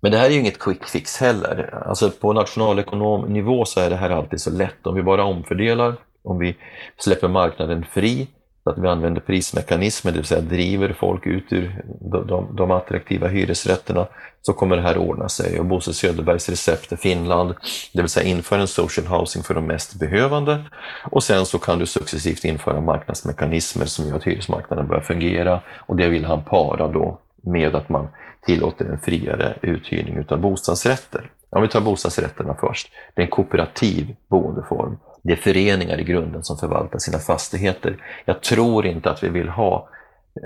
Men 0.00 0.12
det 0.12 0.18
här 0.18 0.26
är 0.26 0.30
ju 0.30 0.40
inget 0.40 0.58
quick 0.58 0.84
fix 0.84 1.16
heller. 1.16 1.82
Alltså 1.86 2.10
på 2.10 2.32
nationalekonomnivå 2.32 3.64
så 3.64 3.80
är 3.80 3.90
det 3.90 3.96
här 3.96 4.10
alltid 4.10 4.40
så 4.40 4.50
lätt. 4.50 4.86
Om 4.86 4.94
vi 4.94 5.02
bara 5.02 5.24
omfördelar, 5.24 5.96
om 6.22 6.38
vi 6.38 6.56
släpper 6.96 7.28
marknaden 7.28 7.84
fri, 7.92 8.28
så 8.64 8.70
att 8.70 8.78
vi 8.78 8.88
använder 8.88 9.20
prismekanismer, 9.20 10.12
det 10.12 10.18
vill 10.18 10.26
säga 10.26 10.40
driver 10.40 10.92
folk 10.92 11.26
ut 11.26 11.52
ur 11.52 11.82
de, 12.00 12.26
de, 12.26 12.56
de 12.56 12.70
attraktiva 12.70 13.28
hyresrätterna, 13.28 14.06
så 14.42 14.52
kommer 14.52 14.76
det 14.76 14.82
här 14.82 14.98
ordna 14.98 15.28
sig. 15.28 15.60
Och 15.60 15.66
Bosse 15.66 15.94
Söderbergs 15.94 16.48
recept 16.48 16.92
är 16.92 16.96
Finland, 16.96 17.54
det 17.92 18.02
vill 18.02 18.08
säga 18.08 18.28
införa 18.28 18.60
en 18.60 18.68
social 18.68 19.06
housing 19.06 19.42
för 19.42 19.54
de 19.54 19.66
mest 19.66 19.94
behövande. 19.94 20.64
Och 21.10 21.22
sen 21.22 21.46
så 21.46 21.58
kan 21.58 21.78
du 21.78 21.86
successivt 21.86 22.44
införa 22.44 22.80
marknadsmekanismer 22.80 23.86
som 23.86 24.08
gör 24.08 24.16
att 24.16 24.24
hyresmarknaden 24.24 24.86
börjar 24.86 25.02
fungera. 25.02 25.60
Och 25.78 25.96
det 25.96 26.08
vill 26.08 26.24
han 26.24 26.44
para 26.44 26.88
då 26.88 27.20
med 27.42 27.74
att 27.74 27.88
man 27.88 28.08
tillåter 28.46 28.84
en 28.84 28.98
friare 28.98 29.58
uthyrning 29.62 30.24
av 30.28 30.40
bostadsrätter. 30.40 31.30
Om 31.50 31.62
vi 31.62 31.68
tar 31.68 31.80
bostadsrätterna 31.80 32.56
först. 32.60 32.92
Det 33.14 33.22
är 33.22 33.24
en 33.24 33.30
kooperativ 33.30 34.16
boendeform. 34.28 34.98
Det 35.22 35.32
är 35.32 35.36
föreningar 35.36 36.00
i 36.00 36.04
grunden 36.04 36.44
som 36.44 36.58
förvaltar 36.58 36.98
sina 36.98 37.18
fastigheter. 37.18 37.96
Jag 38.24 38.42
tror 38.42 38.86
inte 38.86 39.10
att 39.10 39.22
vi 39.22 39.28
vill 39.28 39.48
ha 39.48 39.88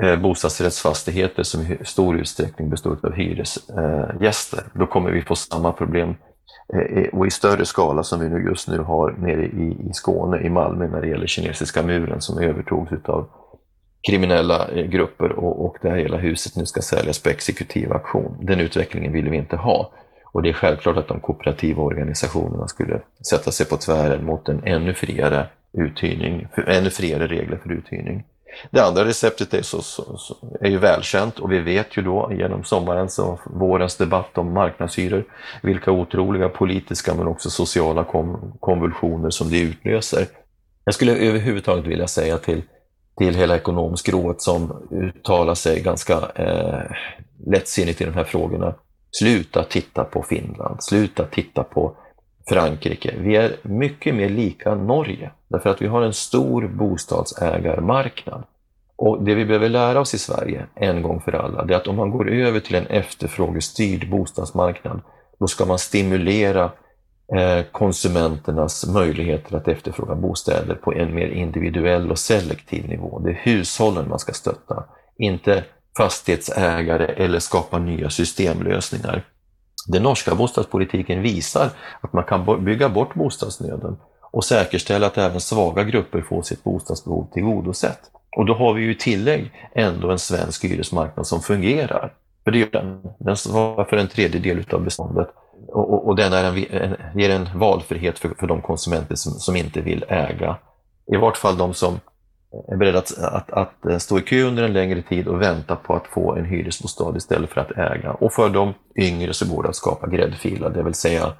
eh, 0.02 0.16
bostadsrättsfastigheter 0.16 1.42
som 1.42 1.60
i 1.60 1.78
stor 1.84 2.16
utsträckning 2.16 2.70
består 2.70 2.98
av 3.02 3.12
hyresgäster. 3.12 4.60
Då 4.74 4.86
kommer 4.86 5.10
vi 5.10 5.22
få 5.22 5.34
samma 5.34 5.72
problem 5.72 6.14
eh, 6.74 7.08
och 7.12 7.26
i 7.26 7.30
större 7.30 7.64
skala 7.64 8.02
som 8.02 8.20
vi 8.20 8.28
nu 8.28 8.44
just 8.44 8.68
nu 8.68 8.78
har 8.78 9.10
nere 9.10 9.44
i, 9.44 9.88
i 9.90 9.92
Skåne, 9.92 10.40
i 10.40 10.50
Malmö, 10.50 10.88
när 10.88 11.00
det 11.00 11.08
gäller 11.08 11.26
kinesiska 11.26 11.82
muren 11.82 12.20
som 12.20 12.38
övertogs 12.38 12.92
av 13.04 13.28
kriminella 14.08 14.68
eh, 14.68 14.86
grupper 14.86 15.32
och, 15.32 15.64
och 15.64 15.76
det 15.82 15.90
här 15.90 15.96
hela 15.96 16.16
huset 16.16 16.56
nu 16.56 16.66
ska 16.66 16.82
säljas 16.82 17.18
på 17.18 17.28
exekutiv 17.28 17.92
auktion. 17.92 18.36
Den 18.40 18.60
utvecklingen 18.60 19.12
vill 19.12 19.30
vi 19.30 19.36
inte 19.36 19.56
ha. 19.56 19.92
Och 20.24 20.42
det 20.42 20.48
är 20.48 20.52
självklart 20.52 20.96
att 20.96 21.08
de 21.08 21.20
kooperativa 21.20 21.82
organisationerna 21.82 22.68
skulle 22.68 23.00
sätta 23.28 23.50
sig 23.50 23.66
på 23.66 23.76
tvären 23.76 24.24
mot 24.24 24.48
en 24.48 24.62
ännu 24.64 24.94
friare 24.94 25.46
uthyrning, 25.72 26.46
ännu 26.66 26.90
friare 26.90 27.26
regler 27.26 27.56
för 27.56 27.72
uthyrning. 27.72 28.24
Det 28.70 28.80
andra 28.80 29.04
receptet 29.04 29.54
är, 29.54 29.62
så, 29.62 29.82
så, 29.82 30.16
så, 30.16 30.36
är 30.60 30.70
ju 30.70 30.78
välkänt 30.78 31.38
och 31.38 31.52
vi 31.52 31.60
vet 31.60 31.96
ju 31.96 32.02
då 32.02 32.32
genom 32.32 32.64
sommarens 32.64 33.18
och 33.18 33.40
vårens 33.44 33.96
debatt 33.96 34.38
om 34.38 34.52
marknadshyror 34.52 35.24
vilka 35.62 35.90
otroliga 35.90 36.48
politiska 36.48 37.14
men 37.14 37.26
också 37.26 37.50
sociala 37.50 38.04
kom, 38.04 38.52
konvulsioner 38.60 39.30
som 39.30 39.50
det 39.50 39.60
utlöser. 39.60 40.26
Jag 40.84 40.94
skulle 40.94 41.16
överhuvudtaget 41.16 41.86
vilja 41.86 42.06
säga 42.06 42.38
till, 42.38 42.62
till 43.18 43.34
hela 43.34 43.56
ekonomskrået 43.56 44.42
som 44.42 44.88
uttalar 44.90 45.54
sig 45.54 45.80
ganska 45.80 46.14
eh, 46.34 46.96
lättsinnigt 47.46 48.00
i 48.00 48.04
de 48.04 48.14
här 48.14 48.24
frågorna. 48.24 48.74
Sluta 49.10 49.64
titta 49.64 50.04
på 50.04 50.22
Finland, 50.22 50.82
sluta 50.82 51.24
titta 51.24 51.62
på 51.62 51.96
Frankrike. 52.48 53.14
Vi 53.18 53.36
är 53.36 53.56
mycket 53.62 54.14
mer 54.14 54.28
lika 54.28 54.74
Norge, 54.74 55.30
därför 55.48 55.70
att 55.70 55.82
vi 55.82 55.86
har 55.86 56.02
en 56.02 56.12
stor 56.12 56.68
bostadsägarmarknad. 56.68 58.44
Och 58.96 59.24
det 59.24 59.34
vi 59.34 59.44
behöver 59.44 59.68
lära 59.68 60.00
oss 60.00 60.14
i 60.14 60.18
Sverige, 60.18 60.66
en 60.74 61.02
gång 61.02 61.20
för 61.20 61.32
alla, 61.32 61.64
det 61.64 61.74
är 61.74 61.78
att 61.78 61.88
om 61.88 61.96
man 61.96 62.10
går 62.10 62.30
över 62.30 62.60
till 62.60 62.74
en 62.74 62.86
efterfrågestyrd 62.86 64.10
bostadsmarknad, 64.10 65.00
då 65.38 65.46
ska 65.46 65.64
man 65.64 65.78
stimulera 65.78 66.70
Eh, 67.36 67.64
konsumenternas 67.72 68.86
möjligheter 68.86 69.56
att 69.56 69.68
efterfråga 69.68 70.14
bostäder 70.14 70.74
på 70.74 70.92
en 70.92 71.14
mer 71.14 71.28
individuell 71.28 72.10
och 72.10 72.18
selektiv 72.18 72.88
nivå. 72.88 73.18
Det 73.18 73.30
är 73.30 73.40
hushållen 73.42 74.08
man 74.08 74.18
ska 74.18 74.32
stötta, 74.32 74.84
inte 75.18 75.64
fastighetsägare 75.96 77.04
eller 77.04 77.38
skapa 77.38 77.78
nya 77.78 78.10
systemlösningar. 78.10 79.24
Den 79.86 80.02
norska 80.02 80.34
bostadspolitiken 80.34 81.22
visar 81.22 81.70
att 82.00 82.12
man 82.12 82.24
kan 82.24 82.64
bygga 82.64 82.88
bort 82.88 83.14
bostadsnöden 83.14 83.96
och 84.32 84.44
säkerställa 84.44 85.06
att 85.06 85.18
även 85.18 85.40
svaga 85.40 85.84
grupper 85.84 86.22
får 86.22 86.42
sitt 86.42 86.64
bostadsbehov 86.64 87.28
tillgodosett. 87.32 88.00
Och 88.36 88.46
då 88.46 88.54
har 88.54 88.74
vi 88.74 88.82
ju 88.82 88.90
i 88.92 88.98
tillägg 88.98 89.52
ändå 89.74 90.10
en 90.10 90.18
svensk 90.18 90.64
hyresmarknad 90.64 91.26
som 91.26 91.40
fungerar. 91.40 92.12
För 92.44 92.50
det 92.50 92.58
gör 92.58 92.70
den. 92.70 93.02
Den 93.18 93.36
svarar 93.36 93.84
för 93.84 93.96
en 93.96 94.08
tredjedel 94.08 94.64
av 94.72 94.84
beståndet 94.84 95.28
och, 95.68 95.92
och, 95.92 96.06
och 96.08 96.16
den 96.16 96.32
är 96.32 96.44
en, 96.44 96.82
en, 96.82 96.96
ger 97.14 97.30
en 97.30 97.48
valfrihet 97.54 98.18
för, 98.18 98.28
för 98.28 98.46
de 98.46 98.62
konsumenter 98.62 99.14
som, 99.14 99.32
som 99.32 99.56
inte 99.56 99.80
vill 99.80 100.04
äga. 100.08 100.56
I 101.12 101.16
vart 101.16 101.36
fall 101.36 101.56
de 101.56 101.74
som 101.74 102.00
är 102.68 102.76
beredda 102.76 102.98
att, 102.98 103.18
att, 103.18 103.52
att, 103.52 104.02
stå 104.02 104.18
i 104.18 104.22
kö 104.22 104.42
under 104.42 104.62
en 104.62 104.72
längre 104.72 105.02
tid 105.02 105.28
och 105.28 105.42
vänta 105.42 105.76
på 105.76 105.94
att 105.94 106.06
få 106.06 106.34
en 106.34 106.44
hyresbostad 106.44 107.16
istället 107.16 107.50
för 107.50 107.60
att 107.60 107.70
äga. 107.70 108.12
Och 108.12 108.32
för 108.32 108.50
de 108.50 108.74
yngre 108.96 109.34
så 109.34 109.54
går 109.54 109.62
det 109.62 109.68
att 109.68 109.76
skapa 109.76 110.06
gräddfiler, 110.06 110.70
det 110.70 110.82
vill 110.82 110.94
säga 110.94 111.32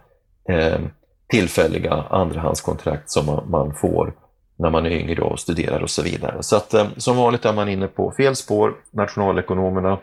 eh, 0.49 0.81
tillfälliga 1.29 1.95
andrahandskontrakt 2.11 3.11
som 3.11 3.27
man, 3.27 3.51
man, 3.51 3.75
får 3.75 4.15
när 4.57 4.71
man 4.71 4.87
är 4.87 4.91
yngre 4.91 5.23
och 5.23 5.41
studerar 5.41 5.81
och 5.81 5.91
så 5.91 6.03
vidare. 6.03 6.43
Så 6.43 6.57
att 6.57 6.75
eh, 6.75 6.87
som 6.97 7.17
vanligt 7.17 7.45
är 7.45 7.53
man 7.53 7.69
inne 7.69 7.87
på 7.87 8.13
fel 8.17 8.37
spår, 8.37 8.75
nationalekonomerna. 8.91 9.99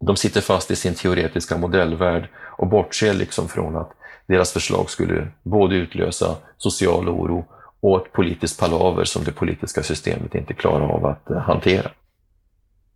De 0.00 0.16
sitter 0.16 0.40
fast 0.40 0.70
i 0.70 0.76
sin 0.76 0.94
teoretiska 0.94 1.56
modellvärld 1.56 2.28
och 2.36 2.66
bortser 2.66 3.14
liksom 3.14 3.48
från 3.48 3.76
att 3.76 3.90
deras 4.26 4.52
förslag 4.52 4.90
skulle 4.90 5.28
både 5.42 5.76
utlösa 5.76 6.36
social 6.56 7.08
oro 7.08 7.44
och 7.80 8.06
ett 8.06 8.12
politiskt 8.12 8.60
palaver 8.60 9.04
som 9.04 9.24
det 9.24 9.32
politiska 9.32 9.82
systemet 9.82 10.34
inte 10.34 10.54
klarar 10.54 10.88
av 10.88 11.06
att 11.06 11.30
eh, 11.30 11.36
hantera. 11.36 11.90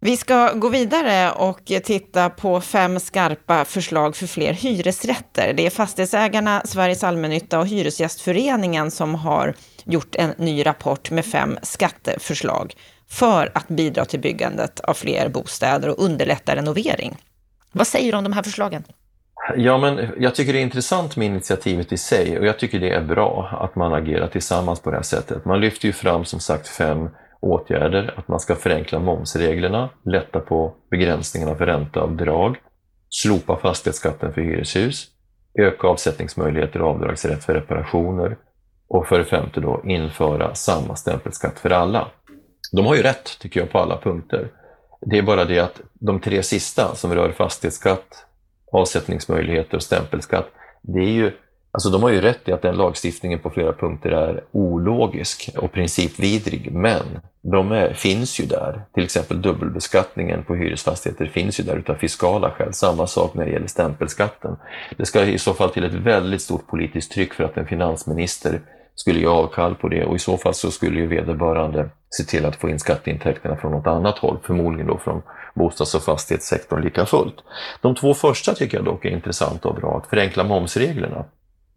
Vi 0.04 0.16
ska 0.16 0.52
gå 0.52 0.68
vidare 0.68 1.32
och 1.32 1.64
titta 1.64 2.30
på 2.30 2.60
fem 2.60 3.00
skarpa 3.00 3.64
förslag 3.64 4.16
för 4.16 4.26
fler 4.26 4.52
hyresrätter. 4.52 5.52
Det 5.52 5.66
är 5.66 5.70
Fastighetsägarna, 5.70 6.62
Sveriges 6.64 7.04
allmännytta 7.04 7.58
och 7.58 7.66
Hyresgästföreningen 7.66 8.90
som 8.90 9.14
har 9.14 9.54
gjort 9.84 10.14
en 10.14 10.34
ny 10.38 10.66
rapport 10.66 11.10
med 11.10 11.24
fem 11.24 11.58
skatteförslag 11.62 12.74
för 13.12 13.50
att 13.54 13.68
bidra 13.68 14.04
till 14.04 14.20
byggandet 14.20 14.80
av 14.80 14.94
fler 14.94 15.28
bostäder 15.28 15.88
och 15.88 16.04
underlätta 16.04 16.56
renovering. 16.56 17.16
Vad 17.72 17.86
säger 17.86 18.12
du 18.12 18.18
om 18.18 18.24
de 18.24 18.32
här 18.32 18.42
förslagen? 18.42 18.84
Ja, 19.56 19.78
men 19.78 20.10
jag 20.18 20.34
tycker 20.34 20.52
det 20.52 20.58
är 20.58 20.62
intressant 20.62 21.16
med 21.16 21.26
initiativet 21.26 21.92
i 21.92 21.96
sig 21.96 22.38
och 22.38 22.46
jag 22.46 22.58
tycker 22.58 22.80
det 22.80 22.90
är 22.90 23.02
bra 23.02 23.58
att 23.60 23.76
man 23.76 23.94
agerar 23.94 24.28
tillsammans 24.28 24.80
på 24.80 24.90
det 24.90 24.96
här 24.96 25.02
sättet. 25.02 25.44
Man 25.44 25.60
lyfter 25.60 25.86
ju 25.86 25.92
fram 25.92 26.24
som 26.24 26.40
sagt 26.40 26.68
fem 26.68 27.08
åtgärder, 27.40 28.14
att 28.16 28.28
man 28.28 28.40
ska 28.40 28.54
förenkla 28.54 28.98
momsreglerna, 28.98 29.90
lätta 30.04 30.40
på 30.40 30.74
begränsningarna 30.90 31.54
för 31.54 31.66
ränteavdrag, 31.66 32.56
slopa 33.08 33.56
fastighetsskatten 33.56 34.32
för 34.34 34.40
hyreshus, 34.40 35.06
öka 35.58 35.86
avsättningsmöjligheter 35.86 36.82
och 36.82 36.90
avdragsrätt 36.90 37.44
för 37.44 37.54
reparationer 37.54 38.36
och 38.88 39.06
för 39.06 39.18
det 39.18 39.24
femte 39.24 39.60
då 39.60 39.82
införa 39.84 40.54
samma 40.54 40.96
stämpelskatt 40.96 41.58
för 41.58 41.70
alla. 41.70 42.08
De 42.72 42.86
har 42.86 42.94
ju 42.94 43.02
rätt, 43.02 43.38
tycker 43.38 43.60
jag, 43.60 43.70
på 43.70 43.78
alla 43.78 43.98
punkter. 43.98 44.48
Det 45.00 45.18
är 45.18 45.22
bara 45.22 45.44
det 45.44 45.58
att 45.58 45.80
de 45.92 46.20
tre 46.20 46.42
sista 46.42 46.94
som 46.94 47.14
rör 47.14 47.32
fastighetsskatt, 47.32 48.26
avsättningsmöjligheter 48.72 49.76
och 49.76 49.82
stämpelskatt, 49.82 50.48
det 50.82 51.00
är 51.00 51.12
ju, 51.12 51.32
alltså 51.70 51.90
de 51.90 52.02
har 52.02 52.10
ju 52.10 52.20
rätt 52.20 52.48
i 52.48 52.52
att 52.52 52.62
den 52.62 52.76
lagstiftningen 52.76 53.38
på 53.38 53.50
flera 53.50 53.72
punkter 53.72 54.10
är 54.10 54.44
ologisk 54.52 55.50
och 55.56 55.72
principvidrig, 55.72 56.72
men 56.72 57.02
de 57.42 57.72
är, 57.72 57.94
finns 57.94 58.40
ju 58.40 58.44
där. 58.46 58.82
Till 58.94 59.04
exempel 59.04 59.42
dubbelbeskattningen 59.42 60.44
på 60.44 60.54
hyresfastigheter 60.54 61.26
finns 61.26 61.60
ju 61.60 61.64
där 61.64 61.76
utav 61.76 61.94
fiskala 61.94 62.50
skäl. 62.50 62.72
Samma 62.72 63.06
sak 63.06 63.34
när 63.34 63.44
det 63.44 63.50
gäller 63.50 63.66
stämpelskatten. 63.66 64.56
Det 64.96 65.06
ska 65.06 65.24
i 65.24 65.38
så 65.38 65.54
fall 65.54 65.70
till 65.70 65.84
ett 65.84 65.94
väldigt 65.94 66.42
stort 66.42 66.66
politiskt 66.66 67.12
tryck 67.12 67.34
för 67.34 67.44
att 67.44 67.56
en 67.56 67.66
finansminister 67.66 68.60
skulle 68.94 69.20
ge 69.20 69.26
avkall 69.26 69.74
på 69.74 69.88
det 69.88 70.04
och 70.04 70.16
i 70.16 70.18
så 70.18 70.36
fall 70.38 70.54
så 70.54 70.70
skulle 70.70 71.00
ju 71.00 71.06
vederbörande 71.06 71.90
se 72.10 72.24
till 72.24 72.44
att 72.44 72.56
få 72.56 72.68
in 72.68 72.78
skatteintäkterna 72.78 73.56
från 73.56 73.72
något 73.72 73.86
annat 73.86 74.18
håll, 74.18 74.38
förmodligen 74.42 74.86
då 74.86 74.98
från 74.98 75.22
bostads 75.54 75.94
och 75.94 76.02
fastighetssektorn 76.02 76.82
lika 76.82 77.06
fullt. 77.06 77.36
De 77.80 77.94
två 77.94 78.14
första 78.14 78.54
tycker 78.54 78.76
jag 78.76 78.84
dock 78.84 79.04
är 79.04 79.10
intressanta 79.10 79.68
och 79.68 79.74
bra, 79.74 79.98
att 79.98 80.10
förenkla 80.10 80.44
momsreglerna. 80.44 81.24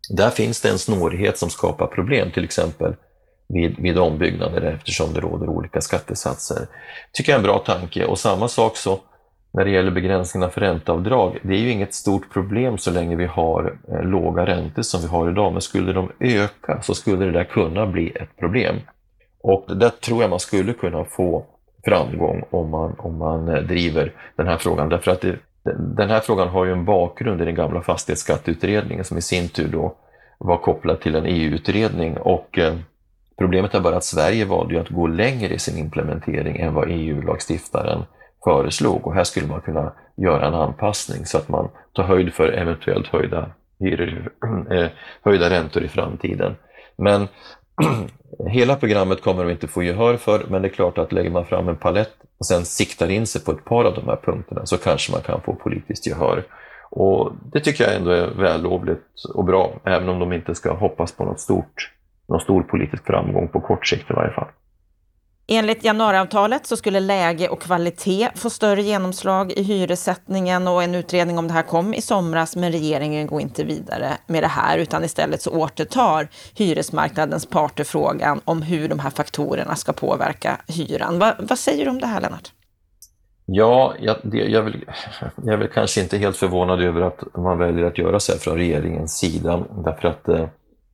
Där 0.10 0.29
finns 0.29 0.62
det 0.62 0.69
en 0.69 0.79
snårighet 0.79 1.38
som 1.38 1.50
skapar 1.50 1.88
problem, 1.88 2.31
till 2.31 2.43
exempel 2.43 2.95
vid, 3.48 3.79
vid 3.79 3.98
ombyggnader 3.98 4.62
eftersom 4.62 5.13
det 5.13 5.19
råder 5.19 5.50
olika 5.50 5.81
skattesatser. 5.81 6.67
tycker 7.13 7.31
jag 7.31 7.36
är 7.36 7.39
en 7.39 7.43
bra 7.43 7.60
tanke 7.60 8.05
och 8.05 8.19
samma 8.19 8.48
sak 8.48 8.77
så 8.77 9.00
när 9.56 9.66
det 9.66 9.72
gäller 9.72 9.92
begränsningarna 9.92 10.52
för 10.52 10.62
ränteavdrag, 10.62 11.38
det 11.42 11.54
är 11.54 11.60
ju 11.60 11.72
inget 11.72 11.94
stort 11.94 12.34
problem 12.34 12.78
så 12.78 12.92
länge 12.92 13.16
vi 13.16 13.26
har 13.26 13.78
eh, 13.88 14.04
låga 14.04 14.46
räntor 14.46 14.82
som 14.82 15.02
vi 15.02 15.08
har 15.08 15.30
idag, 15.30 15.52
men 15.52 15.62
skulle 15.62 15.94
de 15.94 16.12
öka 16.20 16.82
så 16.82 16.94
skulle 16.96 17.26
det 17.26 17.32
där 17.32 17.44
kunna 17.44 17.86
bli 17.86 18.10
ett 18.10 18.38
problem. 18.40 18.76
Och 19.42 19.78
där 19.78 19.90
tror 19.90 20.22
jag 20.22 20.30
man 20.30 20.40
skulle 20.40 20.74
kunna 20.74 21.06
få 21.06 21.46
framgång 21.86 22.44
om 22.50 22.70
man, 22.70 22.96
om 22.98 23.18
man 23.18 23.48
eh, 23.48 23.62
driver 23.62 24.14
den 24.36 24.48
här 24.48 24.58
frågan. 24.58 24.90
Därför 24.90 25.12
att 25.12 25.22
det, 25.22 25.38
den 25.78 26.10
här 26.10 26.20
frågan 26.20 26.48
har 26.48 26.66
ju 26.66 26.72
en 26.72 26.86
bakgrund 26.86 27.42
i 27.42 27.46
den 27.46 27.56
gamla 27.56 27.82
fastighetsskatteutredningen 27.82 29.06
som 29.06 29.18
i 29.18 29.22
sin 29.22 29.50
tur 29.50 29.68
då 29.68 29.96
var 30.38 30.58
kopplad 30.58 31.02
till 31.02 31.16
en 31.16 31.26
EU-utredning. 31.26 32.18
Och 32.18 32.58
eh, 32.58 32.76
problemet 33.38 33.76
är 33.76 33.80
bara 33.80 33.98
att 33.98 34.04
Sverige 34.04 34.46
valde 34.46 34.82
att 34.82 34.90
gå 34.90 35.08
längre 35.08 35.54
i 35.54 35.60
sin 35.60 35.78
implementering 35.78 36.58
än 36.58 36.74
vad 36.74 36.88
EU-lagstiftaren 36.90 38.04
föreslog. 38.46 39.08
Och 39.08 39.14
här 39.14 39.24
skulle 39.24 39.48
man 39.48 39.62
kunna 39.62 39.92
göra 40.16 40.48
en 40.48 40.54
anpassning 40.54 41.25
så 41.25 41.38
att 41.38 41.50
man 41.50 41.70
tar 41.94 42.04
höjd 42.04 42.34
för 42.34 42.48
eventuellt 42.48 43.08
höjda, 43.08 43.50
hyror, 43.80 44.32
eh, 44.72 44.88
höjda 45.24 45.50
räntor 45.50 45.84
i 45.84 45.88
framtiden. 45.88 46.56
Men 46.98 47.28
Hela 48.48 48.75
programmet 48.75 49.22
kommer 49.22 49.44
de 49.44 49.52
inte 49.52 49.68
få 49.68 49.84
gehör 49.84 50.18
för, 50.18 50.46
men 50.50 50.62
det 50.62 50.68
är 50.68 50.70
klart 50.70 50.98
att 50.98 51.12
lägger 51.12 51.30
man 51.30 51.46
fram 51.46 51.68
en 51.68 51.75
palett 51.75 52.14
och 52.40 52.46
sen 52.46 52.66
siktar 52.66 53.10
in 53.12 53.28
sig 53.28 53.44
på 53.44 53.52
ett 53.52 53.66
par 53.66 53.86
av 53.86 53.94
de 53.94 54.06
här 54.08 54.16
punkterna 54.16 54.66
så 54.66 54.78
kanske 54.78 55.12
man 55.12 55.22
kan 55.22 55.42
få 55.42 55.54
politiskt 55.54 56.08
gehör. 56.08 56.44
Och 56.90 57.32
Det 57.52 57.60
tycker 57.60 57.84
jag 57.84 57.96
ändå 57.96 58.12
är 58.12 58.28
vällovligt 58.28 59.25
och 59.34 59.46
bra, 59.46 59.74
även 59.84 60.10
om 60.10 60.20
de 60.20 60.34
inte 60.34 60.56
ska 60.56 60.74
hoppas 60.74 61.12
på 61.12 61.25
något 61.25 61.40
stort, 61.40 61.92
någon 62.28 62.40
stor 62.40 62.64
politisk 62.64 63.06
framgång 63.06 63.48
på 63.48 63.62
kort 63.62 63.88
sikt 63.88 64.12
i 64.12 64.14
varje 64.14 64.34
fall. 64.34 64.48
Enligt 65.48 65.84
januariavtalet 65.84 66.66
så 66.66 66.78
skulle 66.78 67.00
läge 67.00 67.50
och 67.50 67.62
kvalitet 67.62 68.30
få 68.36 68.50
större 68.50 68.82
genomslag 68.82 69.52
i 69.52 69.64
hyressättningen 69.64 70.68
och 70.68 70.84
en 70.84 70.96
utredning 70.96 71.38
om 71.38 71.48
det 71.48 71.54
här 71.54 71.62
kom 71.62 71.94
i 71.94 72.02
somras, 72.02 72.56
men 72.56 72.72
regeringen 72.72 73.28
går 73.28 73.42
inte 73.42 73.64
vidare 73.64 74.18
med 74.28 74.44
det 74.44 74.48
här, 74.48 74.78
utan 74.78 75.04
istället 75.04 75.42
så 75.42 75.52
återtar 75.52 76.28
hyresmarknadens 76.56 77.46
parter 77.46 77.84
frågan 77.84 78.42
om 78.46 78.62
hur 78.62 78.88
de 78.88 79.00
här 79.00 79.10
faktorerna 79.10 79.75
ska 79.75 79.94
påverka 79.94 80.58
hyran. 80.68 81.20
Va, 81.20 81.36
vad 81.40 81.60
säger 81.60 81.86
du 81.86 81.92
om 81.92 82.00
det 82.00 82.08
här, 82.08 82.22
Lennart? 82.22 82.52
Ja, 83.46 83.94
jag, 84.00 84.18
det, 84.24 84.38
jag, 84.38 84.62
vill, 84.62 84.86
jag 85.44 85.54
är 85.54 85.58
väl 85.58 85.68
kanske 85.68 86.02
inte 86.02 86.18
helt 86.18 86.38
förvånad 86.38 86.82
över 86.82 87.02
att 87.02 87.36
man 87.38 87.58
väljer 87.58 87.86
att 87.86 87.98
göra 87.98 88.20
så 88.20 88.32
här 88.32 88.40
från 88.40 88.58
regeringens 88.58 89.18
sida, 89.18 89.64
därför 89.86 90.08
att 90.08 90.28
eh, 90.28 90.48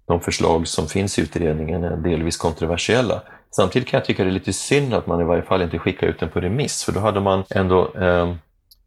de 0.07 0.19
förslag 0.19 0.67
som 0.67 0.87
finns 0.87 1.19
i 1.19 1.21
utredningen 1.21 1.83
är 1.83 1.97
delvis 1.97 2.37
kontroversiella. 2.37 3.21
Samtidigt 3.55 3.87
kan 3.87 3.97
jag 3.97 4.05
tycka 4.05 4.23
det 4.23 4.29
är 4.29 4.33
lite 4.33 4.53
synd 4.53 4.93
att 4.93 5.07
man 5.07 5.21
i 5.21 5.23
varje 5.23 5.43
fall 5.43 5.61
inte 5.61 5.79
skickar 5.79 6.07
ut 6.07 6.19
den 6.19 6.29
på 6.29 6.39
remiss, 6.39 6.83
för 6.83 6.91
då 6.91 6.99
hade 6.99 7.19
man 7.19 7.43
ändå 7.49 7.93
eh, 7.95 8.35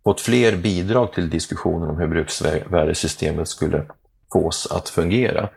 fått 0.05 0.21
fler 0.21 0.57
bidrag 0.57 1.13
till 1.13 1.31
diskussionen 1.31 1.91
om 1.91 1.99
hur 1.99 2.07
bruksvärdesystemet 2.07 3.49
skulle 3.49 3.87
fås 4.33 4.73
att 4.73 4.89
fungera. 4.89 5.49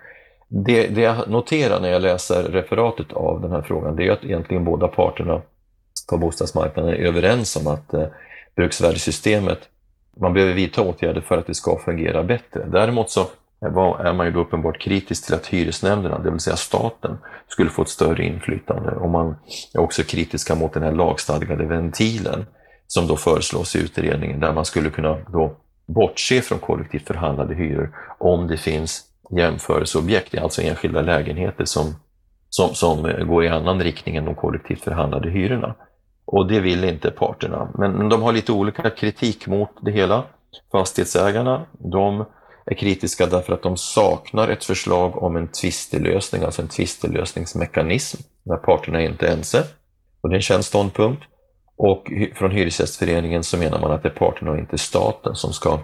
Det, 0.48 0.88
det 0.88 1.02
jag 1.02 1.30
noterar 1.30 1.82
när 1.82 1.90
jag 1.90 2.02
läser 2.02 2.44
referatet 2.44 3.14
av 3.14 3.42
den 3.42 3.52
här 3.52 3.62
frågan, 3.62 3.96
det 3.96 4.08
är 4.08 4.12
att 4.12 4.24
egentligen 4.24 4.66
båda 4.66 4.88
parterna 4.88 5.42
på 6.10 6.18
bostadsmarknaden 6.18 6.94
är 6.94 6.98
överens 6.98 7.56
om 7.56 7.68
att 7.68 7.94
eh, 7.94 8.08
bruksvärdesystemet, 8.56 9.60
man 10.18 10.34
behöver 10.34 10.54
vidta 10.54 10.82
åtgärder 10.82 11.22
för 11.22 11.38
att 11.38 11.48
det 11.48 11.56
ska 11.56 11.80
fungera 11.80 12.24
bättre. 12.24 12.66
Däremot 12.72 13.10
så 13.10 13.26
är 13.62 14.14
man 14.14 14.26
ju 14.26 14.32
då 14.32 14.40
uppenbart 14.40 14.80
kritisk 14.80 15.26
till 15.26 15.36
att 15.36 15.48
hyresnämnderna, 15.48 16.20
det 16.20 16.32
vill 16.32 16.40
säga 16.40 16.56
staten, 16.56 17.18
skulle 17.48 17.70
få 17.70 17.82
ett 17.82 17.90
större 17.90 18.26
inflytande. 18.26 18.92
Och 18.92 19.10
man 19.10 19.36
är 19.74 19.80
också 19.80 20.04
kritiska 20.04 20.56
mot 20.56 20.74
den 20.74 20.84
här 20.84 20.92
lagstadgade 20.92 21.66
ventilen 21.66 22.46
som 22.88 23.08
då 23.08 23.16
föreslås 23.16 23.76
i 23.76 23.80
utredningen, 23.80 24.40
där 24.40 24.54
man 24.54 24.66
skulle 24.66 24.90
kunna 24.90 25.18
då 25.28 25.56
bortse 25.86 26.42
från 26.42 26.60
kollektivt 26.60 27.08
förhandlade 27.08 27.56
hyror 27.56 27.92
om 28.18 28.48
det 28.48 28.58
finns 28.58 29.04
jämförelseobjekt, 29.30 30.38
alltså 30.38 30.62
enskilda 30.62 31.02
lägenheter 31.02 31.66
som, 31.66 31.96
som, 32.50 32.76
som 32.76 33.28
går 33.28 33.46
i 33.46 33.50
annan 33.50 33.82
riktning 33.82 34.16
än 34.16 34.26
de 34.26 34.36
kollektivt 34.36 34.82
förhandlade 34.82 35.30
hyrorna. 35.30 35.76
Och 36.26 36.48
det 36.48 36.60
vill 36.60 36.84
inte 36.84 37.12
parterna. 37.12 37.70
Men 37.74 38.10
de 38.10 38.22
har 38.22 38.32
lite 38.32 38.52
olika 38.52 38.90
kritik 38.90 39.48
mot 39.48 39.70
det 39.82 39.92
hela. 39.92 40.24
Fastighetsägarna, 40.72 41.66
de 41.72 42.26
är 42.68 42.76
kritiska 42.76 43.26
därför 43.26 43.54
att 43.54 43.64
de 43.64 43.78
saknar 43.78 44.48
ett 44.48 44.64
förslag 44.64 45.24
om 45.24 45.36
en 45.36 45.48
tvistelösning, 45.48 46.44
alltså 46.44 46.62
en 46.62 46.68
tvistelösningsmekanism, 46.68 48.18
när 48.44 48.58
parterna 48.58 49.02
inte 49.02 49.28
är 49.28 49.34
ense. 49.34 49.64
Och 50.22 50.30
det 50.30 50.34
är 50.34 50.38
en 50.38 50.42
känd 50.42 50.66
ståndpunkt. 50.66 51.24
Och 51.78 52.12
från 52.36 52.52
Hyresgästföreningen 52.52 53.44
så 53.44 53.58
menar 53.58 53.80
man 53.80 53.92
att 53.92 54.04
det 54.04 54.10
är 54.10 54.14
parterna 54.14 54.52
och 54.52 54.58
inte 54.58 54.78
staten 54.78 55.36
som 55.36 55.54
ska 55.54 55.80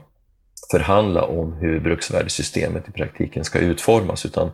förhandla 0.71 1.23
om 1.23 1.53
hur 1.53 1.79
bruksvärdessystemet 1.79 2.89
i 2.89 2.91
praktiken 2.91 3.43
ska 3.43 3.59
utformas, 3.59 4.25
utan 4.25 4.51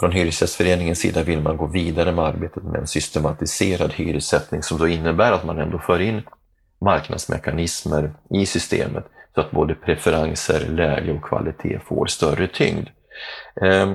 från 0.00 0.12
Hyresgästföreningens 0.12 0.98
sida 0.98 1.22
vill 1.22 1.40
man 1.40 1.56
gå 1.56 1.66
vidare 1.66 2.12
med 2.12 2.24
arbetet 2.24 2.62
med 2.62 2.80
en 2.80 2.86
systematiserad 2.86 3.92
hyressättning 3.92 4.62
som 4.62 4.78
då 4.78 4.88
innebär 4.88 5.32
att 5.32 5.44
man 5.44 5.58
ändå 5.58 5.78
för 5.78 6.00
in 6.00 6.22
marknadsmekanismer 6.80 8.12
i 8.30 8.46
systemet 8.46 9.04
så 9.38 9.42
att 9.42 9.50
både 9.50 9.74
preferenser, 9.74 10.68
läge 10.68 11.12
och 11.12 11.22
kvalitet 11.22 11.78
får 11.84 12.06
större 12.06 12.46
tyngd. 12.46 12.88
Eh, 13.62 13.94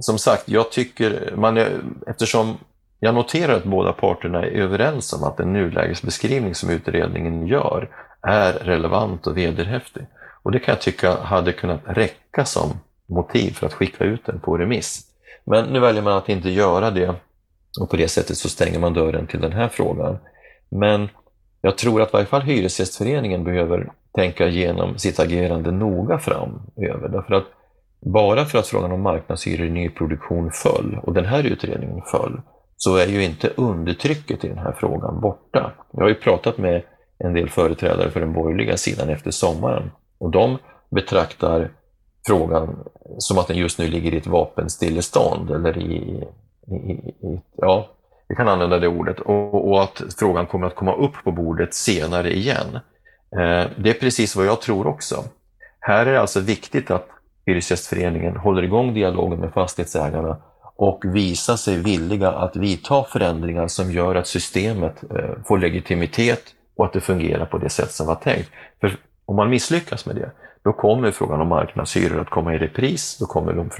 som 0.00 0.18
sagt, 0.18 0.48
jag 0.48 0.70
tycker, 0.72 1.32
man 1.36 1.56
är, 1.56 1.80
eftersom 2.06 2.58
jag 3.00 3.14
noterar 3.14 3.56
att 3.56 3.64
båda 3.64 3.92
parterna 3.92 4.42
är 4.42 4.50
överens 4.50 5.12
om 5.12 5.24
att 5.24 5.36
den 5.36 5.52
nulägesbeskrivning 5.52 6.54
som 6.54 6.70
utredningen 6.70 7.46
gör 7.46 7.88
är 8.22 8.52
relevant 8.52 9.26
och 9.26 9.36
vederhäftig. 9.36 10.06
Och 10.42 10.52
det 10.52 10.58
kan 10.58 10.72
jag 10.72 10.80
tycka 10.80 11.16
hade 11.16 11.52
kunnat 11.52 11.80
räcka 11.84 12.44
som 12.44 12.80
motiv 13.06 13.50
för 13.50 13.66
att 13.66 13.74
skicka 13.74 14.04
ut 14.04 14.26
den 14.26 14.40
på 14.40 14.58
remiss. 14.58 15.06
Men 15.44 15.64
nu 15.64 15.80
väljer 15.80 16.02
man 16.02 16.16
att 16.16 16.28
inte 16.28 16.50
göra 16.50 16.90
det 16.90 17.14
och 17.80 17.90
på 17.90 17.96
det 17.96 18.08
sättet 18.08 18.36
så 18.36 18.48
stänger 18.48 18.78
man 18.78 18.94
dörren 18.94 19.26
till 19.26 19.40
den 19.40 19.52
här 19.52 19.68
frågan. 19.68 20.18
Men 20.68 21.08
jag 21.60 21.78
tror 21.78 22.02
att 22.02 22.08
i 22.08 22.12
varje 22.12 22.26
fall 22.26 22.42
Hyresgästföreningen 22.42 23.44
behöver 23.44 23.92
tänka 24.14 24.48
igenom 24.48 24.98
sitt 24.98 25.20
agerande 25.20 25.70
noga 25.70 26.18
framöver. 26.18 27.08
Därför 27.08 27.34
att 27.34 27.44
bara 28.00 28.44
för 28.44 28.58
att 28.58 28.66
frågan 28.66 28.92
om 28.92 29.02
marknadshyror 29.02 29.66
i 29.66 29.70
nyproduktion 29.70 30.50
föll, 30.50 30.98
och 31.02 31.12
den 31.12 31.24
här 31.24 31.44
utredningen 31.44 32.02
föll, 32.06 32.40
så 32.76 32.96
är 32.96 33.06
ju 33.06 33.24
inte 33.24 33.48
undertrycket 33.56 34.44
i 34.44 34.48
den 34.48 34.58
här 34.58 34.76
frågan 34.80 35.20
borta. 35.20 35.72
Jag 35.92 36.02
har 36.02 36.08
ju 36.08 36.14
pratat 36.14 36.58
med 36.58 36.82
en 37.18 37.32
del 37.32 37.50
företrädare 37.50 38.10
för 38.10 38.20
den 38.20 38.32
borgerliga 38.32 38.76
sidan 38.76 39.08
efter 39.08 39.30
sommaren 39.30 39.90
och 40.18 40.30
de 40.30 40.58
betraktar 40.90 41.70
frågan 42.26 42.78
som 43.18 43.38
att 43.38 43.48
den 43.48 43.56
just 43.56 43.78
nu 43.78 43.88
ligger 43.88 44.14
i 44.14 44.16
ett 44.16 44.26
vapenstillestånd 44.26 45.50
eller 45.50 45.78
i, 45.78 46.24
i, 46.66 46.92
i 47.28 47.42
ja, 47.56 47.88
vi 48.28 48.36
kan 48.36 48.48
använda 48.48 48.78
det 48.78 48.88
ordet, 48.88 49.20
och, 49.20 49.68
och, 49.68 49.82
att 49.82 50.02
frågan 50.18 50.46
kommer 50.46 50.66
att 50.66 50.74
komma 50.74 50.94
upp 50.94 51.12
på 51.24 51.32
bordet 51.32 51.74
senare 51.74 52.36
igen. 52.36 52.78
Eh, 53.32 53.70
det 53.76 53.90
är 53.90 54.00
precis 54.00 54.36
vad 54.36 54.46
jag 54.46 54.60
tror 54.60 54.86
också. 54.86 55.24
Här 55.80 56.06
är 56.06 56.12
det 56.12 56.20
alltså 56.20 56.40
viktigt 56.40 56.90
att 56.90 57.08
Hyresgästföreningen 57.46 58.36
håller 58.36 58.62
igång 58.62 58.94
dialogen 58.94 59.40
med 59.40 59.52
fastighetsägarna 59.52 60.36
och 60.76 61.04
visar 61.04 61.56
sig 61.56 61.76
villiga 61.76 62.30
att 62.30 62.56
vidta 62.56 63.04
förändringar 63.04 63.68
som 63.68 63.92
gör 63.92 64.14
att 64.14 64.26
systemet 64.26 65.04
eh, 65.10 65.30
får 65.46 65.58
legitimitet 65.58 66.42
och 66.76 66.84
att 66.84 66.92
det 66.92 67.00
fungerar 67.00 67.46
på 67.46 67.58
det 67.58 67.68
sätt 67.68 67.92
som 67.92 68.06
var 68.06 68.14
tänkt. 68.14 68.50
För 68.80 68.96
om 69.24 69.36
man 69.36 69.50
misslyckas 69.50 70.06
med 70.06 70.16
det, 70.16 70.30
då 70.64 70.72
kommer 70.72 71.10
frågan 71.10 71.40
om 71.40 71.48
marknadshyror 71.48 72.20
att 72.20 72.30
komma 72.30 72.54
i 72.54 72.58
repris. 72.58 73.16
Då 73.18 73.26
kommer 73.26 73.52
de 73.52 73.70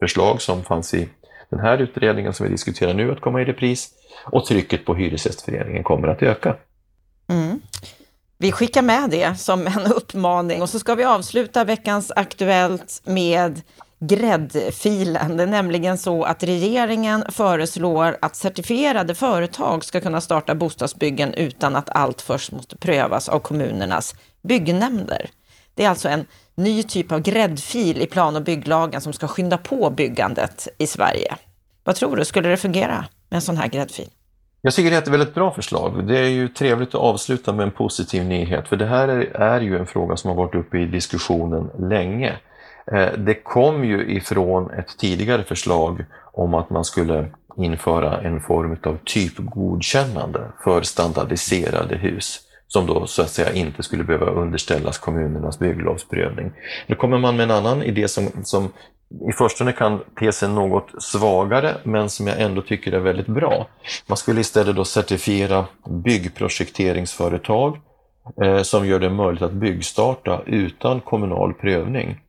förslag 0.00 0.42
som 0.42 0.62
fanns 0.62 0.94
i 0.94 1.08
den 1.50 1.60
här 1.60 1.78
utredningen 1.78 2.32
som 2.32 2.46
vi 2.46 2.52
diskuterar 2.52 2.94
nu 2.94 3.12
att 3.12 3.20
komma 3.20 3.42
i 3.42 3.44
repris 3.44 3.90
och 4.24 4.44
trycket 4.44 4.84
på 4.84 4.94
Hyresgästföreningen 4.94 5.82
kommer 5.82 6.08
att 6.08 6.22
öka. 6.22 6.56
Mm. 7.28 7.60
Vi 8.38 8.52
skickar 8.52 8.82
med 8.82 9.10
det 9.10 9.40
som 9.40 9.66
en 9.66 9.86
uppmaning 9.96 10.62
och 10.62 10.70
så 10.70 10.78
ska 10.78 10.94
vi 10.94 11.04
avsluta 11.04 11.64
veckans 11.64 12.12
Aktuellt 12.16 13.02
med 13.04 13.62
gräddfilen. 14.00 15.36
Det 15.36 15.42
är 15.42 15.46
nämligen 15.46 15.98
så 15.98 16.24
att 16.24 16.42
regeringen 16.42 17.24
föreslår 17.28 18.16
att 18.20 18.36
certifierade 18.36 19.14
företag 19.14 19.84
ska 19.84 20.00
kunna 20.00 20.20
starta 20.20 20.54
bostadsbyggen 20.54 21.34
utan 21.34 21.76
att 21.76 21.88
allt 21.90 22.20
först 22.20 22.52
måste 22.52 22.76
prövas 22.76 23.28
av 23.28 23.38
kommunernas 23.38 24.14
byggnämnder. 24.42 25.30
Det 25.74 25.84
är 25.84 25.88
alltså 25.88 26.08
en 26.08 26.26
ny 26.54 26.82
typ 26.82 27.12
av 27.12 27.20
gräddfil 27.20 28.02
i 28.02 28.06
plan 28.06 28.36
och 28.36 28.42
bygglagen 28.42 29.00
som 29.00 29.12
ska 29.12 29.28
skynda 29.28 29.58
på 29.58 29.90
byggandet 29.90 30.68
i 30.78 30.86
Sverige. 30.86 31.36
Vad 31.84 31.96
tror 31.96 32.16
du, 32.16 32.24
skulle 32.24 32.48
det 32.48 32.56
fungera 32.56 33.04
med 33.28 33.36
en 33.36 33.42
sån 33.42 33.56
här 33.56 33.68
gräddfil? 33.68 34.10
Jag 34.62 34.74
tycker 34.74 34.90
det 34.90 34.96
är 34.96 35.02
ett 35.02 35.08
väldigt 35.08 35.34
bra 35.34 35.50
förslag. 35.50 36.06
Det 36.06 36.18
är 36.18 36.28
ju 36.28 36.48
trevligt 36.48 36.88
att 36.88 37.00
avsluta 37.00 37.52
med 37.52 37.62
en 37.62 37.70
positiv 37.70 38.24
nyhet, 38.24 38.68
för 38.68 38.76
det 38.76 38.86
här 38.86 39.08
är, 39.34 39.60
ju 39.60 39.78
en 39.78 39.86
fråga 39.86 40.16
som 40.16 40.30
har 40.30 40.36
varit 40.36 40.54
uppe 40.54 40.78
i 40.78 40.86
diskussionen 40.86 41.70
länge. 41.78 42.36
Eh, 42.92 43.12
det 43.18 43.34
kom 43.34 43.84
ju 43.84 44.16
ifrån 44.16 44.70
ett 44.70 44.98
tidigare 44.98 45.42
förslag 45.42 46.04
om 46.32 46.54
att 46.54 46.70
man 46.70 46.84
skulle 46.84 47.26
införa 47.56 48.20
en 48.20 48.40
form 48.40 48.76
av 48.82 48.98
typgodkännande 49.04 50.40
för 50.64 50.82
standardiserade 50.82 51.96
hus 51.96 52.40
som 52.68 52.86
då 52.86 53.06
så 53.06 53.22
att 53.22 53.30
säga 53.30 53.52
inte 53.52 53.82
skulle 53.82 54.04
behöva 54.04 54.30
underställas 54.30 54.98
kommunernas 54.98 55.58
bygglovsprövning. 55.58 56.52
Nu 56.86 56.94
kommer 56.94 57.18
man 57.18 57.36
med 57.36 57.44
en 57.44 57.50
annan 57.50 57.82
idé 57.82 58.08
som, 58.08 58.28
som 58.44 58.72
i 59.28 59.32
förstone 59.32 59.72
kan 59.72 60.00
te 60.18 60.32
sig 60.32 60.48
något 60.48 61.02
svagare, 61.02 61.76
men 61.82 62.10
som 62.10 62.26
jag 62.26 62.40
ändå 62.40 62.62
tycker 62.62 62.92
är 62.92 62.98
väldigt 62.98 63.26
bra. 63.26 63.66
Man 64.06 64.16
skulle 64.16 64.40
istället 64.40 64.76
då 64.76 64.84
certifiera 64.84 65.66
byggprojekteringsföretag 66.04 67.78
eh, 68.42 68.62
som 68.62 68.86
gör 68.86 69.00
det 69.00 69.10
möjligt 69.10 69.42
att 69.42 69.52
byggstarta 69.52 70.42
utan 70.46 71.00
kommunal 71.00 71.54
prövning 71.54 72.20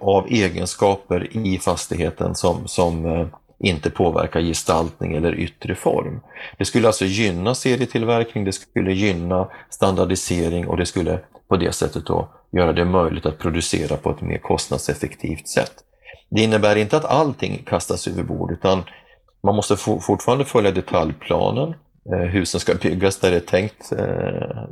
av 0.00 0.26
egenskaper 0.28 1.36
i 1.36 1.58
fastigheten 1.58 2.34
som, 2.34 2.68
som 2.68 3.06
eh, 3.06 3.26
inte 3.58 3.90
påverkar 3.90 4.40
gestaltning 4.40 5.14
eller 5.14 5.34
yttre 5.34 5.74
form. 5.74 6.20
Det 6.58 6.64
skulle 6.64 6.86
alltså 6.86 7.04
gynna 7.04 7.54
serietillverkning, 7.54 8.44
det 8.44 8.52
skulle 8.52 8.92
gynna 8.92 9.48
standardisering 9.70 10.68
och 10.68 10.76
det 10.76 10.86
skulle 10.86 11.20
på 11.48 11.56
det 11.56 11.72
sättet 11.72 12.06
då 12.06 12.28
göra 12.52 12.72
det 12.72 12.84
möjligt 12.84 13.26
att 13.26 13.38
producera 13.38 13.96
på 13.96 14.10
ett 14.10 14.20
mer 14.20 14.38
kostnadseffektivt 14.38 15.48
sätt. 15.48 15.72
Det 16.28 16.42
innebär 16.42 16.76
inte 16.76 16.96
att 16.96 17.04
allting 17.04 17.62
kastas 17.66 18.08
över 18.08 18.22
bord 18.22 18.52
utan 18.52 18.82
man 19.42 19.54
måste 19.54 19.76
fortfarande 19.76 20.44
följa 20.44 20.70
detaljplanen. 20.70 21.74
Eh, 22.12 22.18
husen 22.18 22.60
ska 22.60 22.74
byggas 22.74 23.20
där 23.20 23.30
det 23.30 23.36
är 23.36 23.40
tänkt, 23.40 23.92
eh, 23.92 23.98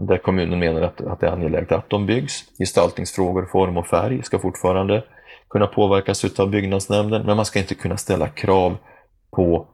där 0.01 0.19
kommunen 0.23 0.59
menar 0.59 0.83
att, 0.83 1.01
att 1.01 1.21
det 1.21 1.27
är 1.27 1.31
angeläget 1.31 1.73
att 1.73 1.91
de 1.91 2.07
byggs. 2.07 2.45
Gestaltningsfrågor, 2.59 3.49
form 3.53 3.77
och 3.77 3.87
färg 3.87 4.23
ska 4.23 4.39
fortfarande 4.39 5.05
kunna 5.51 5.67
påverkas 5.67 6.25
av 6.39 6.51
byggnadsnämnden, 6.51 7.27
men 7.27 7.37
man 7.37 7.45
ska 7.45 7.59
inte 7.59 7.75
kunna 7.75 7.97
ställa 7.97 8.29
krav 8.29 8.77
på 9.31 9.67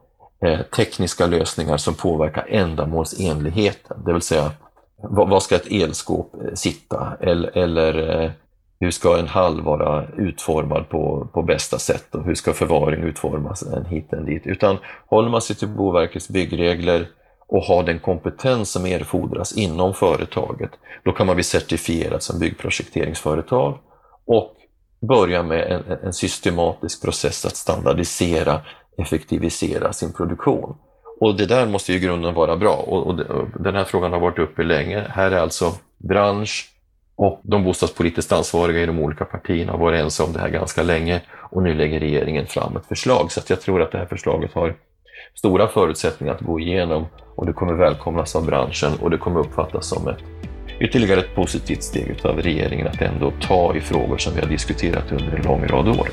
eh, 0.45 0.61
tekniska 0.61 1.25
lösningar 1.25 1.77
som 1.77 1.93
påverkar 1.93 2.45
ändamålsenligheten, 2.49 4.03
det 4.05 4.13
vill 4.13 4.21
säga 4.21 4.51
var 4.97 5.39
ska 5.39 5.55
ett 5.55 5.71
elskåp 5.71 6.31
sitta 6.53 7.17
eller, 7.19 7.57
eller 7.57 8.33
hur 8.79 8.91
ska 8.91 9.17
en 9.17 9.27
hall 9.27 9.61
vara 9.61 10.07
utformad 10.17 10.89
på, 10.89 11.27
på 11.33 11.43
bästa 11.43 11.79
sätt 11.79 12.15
och 12.15 12.25
hur 12.25 12.35
ska 12.35 12.53
förvaring 12.53 13.03
utformas 13.03 13.63
en 13.63 13.85
hit 13.85 14.13
en 14.13 14.25
dit. 14.25 14.41
Utan 14.45 14.77
håller 15.07 15.29
man 15.29 15.41
sig 15.41 15.55
till 15.55 15.67
Boverkets 15.67 16.29
byggregler 16.29 17.07
och 17.47 17.61
har 17.61 17.83
den 17.83 17.99
kompetens 17.99 18.71
som 18.71 18.85
erfordras 18.85 19.57
inom 19.57 19.93
företaget. 19.93 20.71
Då 21.03 21.11
kan 21.11 21.27
man 21.27 21.35
bli 21.35 21.43
certifierad 21.43 22.23
som 22.23 22.39
byggprojekteringsföretag 22.39 23.77
och 24.25 24.55
börja 25.07 25.43
med 25.43 25.71
en, 25.71 25.97
en 26.03 26.13
systematisk 26.13 27.03
process 27.03 27.45
att 27.45 27.55
standardisera, 27.55 28.61
effektivisera 28.97 29.93
sin 29.93 30.13
produktion. 30.13 30.77
Och 31.19 31.37
det 31.37 31.45
där 31.45 31.65
måste 31.65 31.91
ju 31.91 31.97
i 31.97 32.01
grunden 32.01 32.33
vara 32.33 32.57
bra 32.57 32.75
och, 32.75 33.07
och, 33.07 33.19
och 33.19 33.61
den 33.63 33.75
här 33.75 33.83
frågan 33.83 34.13
har 34.13 34.19
varit 34.19 34.39
uppe 34.39 34.63
länge. 34.63 35.07
Här 35.09 35.31
är 35.31 35.39
alltså 35.39 35.71
bransch 35.97 36.74
och 37.15 37.41
de 37.43 37.63
bostadspolitiskt 37.63 38.31
ansvariga 38.31 38.83
i 38.83 38.85
de 38.85 38.99
olika 38.99 39.25
partierna 39.25 39.71
har 39.71 39.79
varit 39.79 40.01
ense 40.01 40.23
om 40.23 40.33
det 40.33 40.39
här 40.39 40.49
ganska 40.49 40.83
länge 40.83 41.21
och 41.51 41.63
nu 41.63 41.75
lägger 41.75 41.99
regeringen 41.99 42.47
fram 42.47 42.77
ett 42.77 42.85
förslag. 42.85 43.31
Så 43.31 43.41
jag 43.47 43.61
tror 43.61 43.81
att 43.81 43.91
det 43.91 43.97
här 43.97 44.05
förslaget 44.05 44.53
har 44.53 44.75
stora 45.35 45.67
förutsättningar 45.67 46.33
att 46.33 46.41
gå 46.41 46.59
igenom 46.59 47.05
och 47.35 47.45
det 47.45 47.53
kommer 47.53 47.73
välkomnas 47.73 48.35
av 48.35 48.45
branschen 48.45 48.91
och 49.01 49.09
det 49.09 49.17
kommer 49.17 49.39
uppfattas 49.39 49.89
som 49.89 50.07
ett 50.07 50.23
ytterligare 50.79 51.19
ett 51.19 51.35
positivt 51.35 51.83
steg 51.83 52.19
av 52.23 52.41
regeringen 52.41 52.87
att 52.87 53.01
ändå 53.01 53.33
ta 53.41 53.75
i 53.75 53.81
frågor 53.81 54.17
som 54.17 54.33
vi 54.33 54.41
har 54.41 54.47
diskuterat 54.47 55.11
under 55.11 55.37
en 55.37 55.43
lång 55.43 55.67
rad 55.67 55.87
år. 55.87 56.09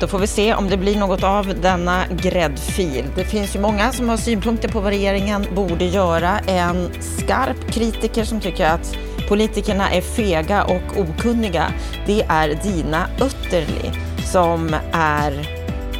Då 0.00 0.06
får 0.06 0.18
vi 0.18 0.26
se 0.26 0.54
om 0.54 0.68
det 0.68 0.76
blir 0.76 0.96
något 0.96 1.22
av 1.22 1.54
denna 1.62 2.04
gräddfil. 2.22 3.04
Det 3.16 3.24
finns 3.24 3.56
ju 3.56 3.60
många 3.60 3.92
som 3.92 4.08
har 4.08 4.16
synpunkter 4.16 4.68
på 4.68 4.80
vad 4.80 4.92
regeringen 4.92 5.46
borde 5.54 5.84
göra. 5.84 6.38
En 6.38 6.88
skarp 7.00 7.72
kritiker 7.72 8.24
som 8.24 8.40
tycker 8.40 8.66
att 8.66 8.96
politikerna 9.28 9.90
är 9.90 10.00
fega 10.00 10.64
och 10.64 11.00
okunniga, 11.00 11.72
det 12.06 12.22
är 12.22 12.48
Dina 12.62 13.06
Ötterli 13.20 13.90
som 14.24 14.76
är 14.92 15.48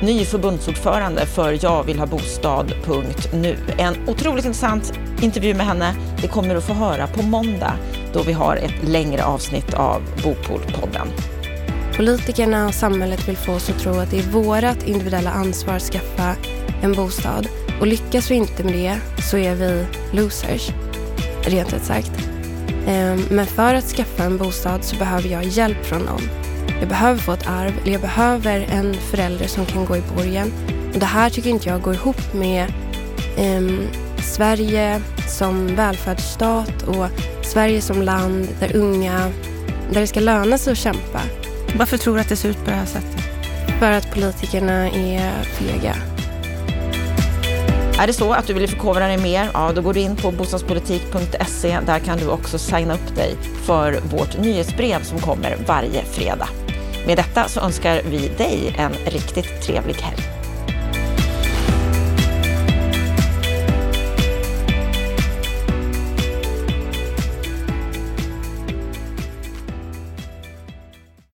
ny 0.02 0.24
förbundsordförande 0.24 1.26
för 1.26 1.58
Jag 1.64 1.82
vill 1.82 1.98
ha 1.98 2.06
bostad.nu. 2.06 3.56
En 3.78 3.94
otroligt 4.08 4.44
intressant 4.44 4.92
intervju 5.22 5.54
med 5.54 5.66
henne. 5.66 5.94
Det 6.22 6.28
kommer 6.28 6.54
du 6.54 6.60
få 6.60 6.72
höra 6.72 7.06
på 7.06 7.22
måndag 7.22 7.74
då 8.12 8.22
vi 8.22 8.32
har 8.32 8.56
ett 8.56 8.88
längre 8.88 9.24
avsnitt 9.24 9.74
av 9.74 10.02
Bopolpodden. 10.24 11.08
Politikerna 12.00 12.66
och 12.66 12.74
samhället 12.74 13.28
vill 13.28 13.36
få 13.36 13.52
oss 13.52 13.70
att 13.70 13.78
tro 13.78 13.92
att 13.92 14.10
det 14.10 14.18
är 14.18 14.22
vårt 14.22 14.88
individuella 14.88 15.30
ansvar 15.30 15.74
att 15.74 15.82
skaffa 15.82 16.36
en 16.82 16.92
bostad. 16.92 17.48
Och 17.80 17.86
lyckas 17.86 18.30
vi 18.30 18.34
inte 18.34 18.64
med 18.64 18.72
det 18.74 19.22
så 19.22 19.36
är 19.36 19.54
vi 19.54 19.86
losers, 20.12 20.70
rent 21.42 21.72
ut 21.72 21.82
sagt. 21.82 22.12
Ehm, 22.86 23.22
men 23.30 23.46
för 23.46 23.74
att 23.74 23.84
skaffa 23.84 24.24
en 24.24 24.38
bostad 24.38 24.84
så 24.84 24.96
behöver 24.96 25.28
jag 25.28 25.44
hjälp 25.44 25.84
från 25.84 26.02
någon. 26.02 26.22
Jag 26.80 26.88
behöver 26.88 27.20
få 27.20 27.32
ett 27.32 27.46
arv, 27.46 27.72
eller 27.82 27.92
jag 27.92 28.00
behöver 28.00 28.60
en 28.60 28.94
förälder 28.94 29.46
som 29.46 29.66
kan 29.66 29.84
gå 29.84 29.96
i 29.96 30.02
borgen. 30.16 30.52
Och 30.94 31.00
det 31.00 31.06
här 31.06 31.30
tycker 31.30 31.50
inte 31.50 31.68
jag 31.68 31.82
går 31.82 31.94
ihop 31.94 32.34
med 32.34 32.72
um, 33.38 33.88
Sverige 34.22 35.00
som 35.28 35.76
välfärdsstat 35.76 36.82
och 36.82 37.06
Sverige 37.42 37.80
som 37.80 38.02
land 38.02 38.48
där 38.60 38.76
unga, 38.76 39.32
där 39.92 40.00
det 40.00 40.06
ska 40.06 40.20
löna 40.20 40.58
sig 40.58 40.72
att 40.72 40.78
kämpa. 40.78 41.20
Varför 41.78 41.96
tror 41.96 42.14
du 42.14 42.20
att 42.20 42.28
det 42.28 42.36
ser 42.36 42.48
ut 42.48 42.64
på 42.64 42.70
det 42.70 42.76
här 42.76 42.86
sättet? 42.86 43.24
För 43.78 43.92
att 43.92 44.10
politikerna 44.10 44.90
är 44.90 45.42
fega. 45.42 45.96
Är 47.98 48.06
det 48.06 48.12
så 48.12 48.32
att 48.32 48.46
du 48.46 48.54
vill 48.54 48.68
förkovra 48.68 49.06
dig 49.06 49.18
mer, 49.18 49.50
ja 49.54 49.72
då 49.74 49.82
går 49.82 49.94
du 49.94 50.00
in 50.00 50.16
på 50.16 50.30
bostadspolitik.se. 50.30 51.78
Där 51.86 51.98
kan 51.98 52.18
du 52.18 52.28
också 52.28 52.58
signa 52.58 52.94
upp 52.94 53.16
dig 53.16 53.36
för 53.64 54.00
vårt 54.10 54.38
nyhetsbrev 54.38 55.02
som 55.02 55.18
kommer 55.18 55.56
varje 55.66 56.04
fredag. 56.04 56.48
Med 57.06 57.16
detta 57.16 57.48
så 57.48 57.60
önskar 57.60 58.02
vi 58.10 58.28
dig 58.28 58.74
en 58.78 58.92
riktigt 58.92 59.62
trevlig 59.62 59.94
helg. 59.94 60.39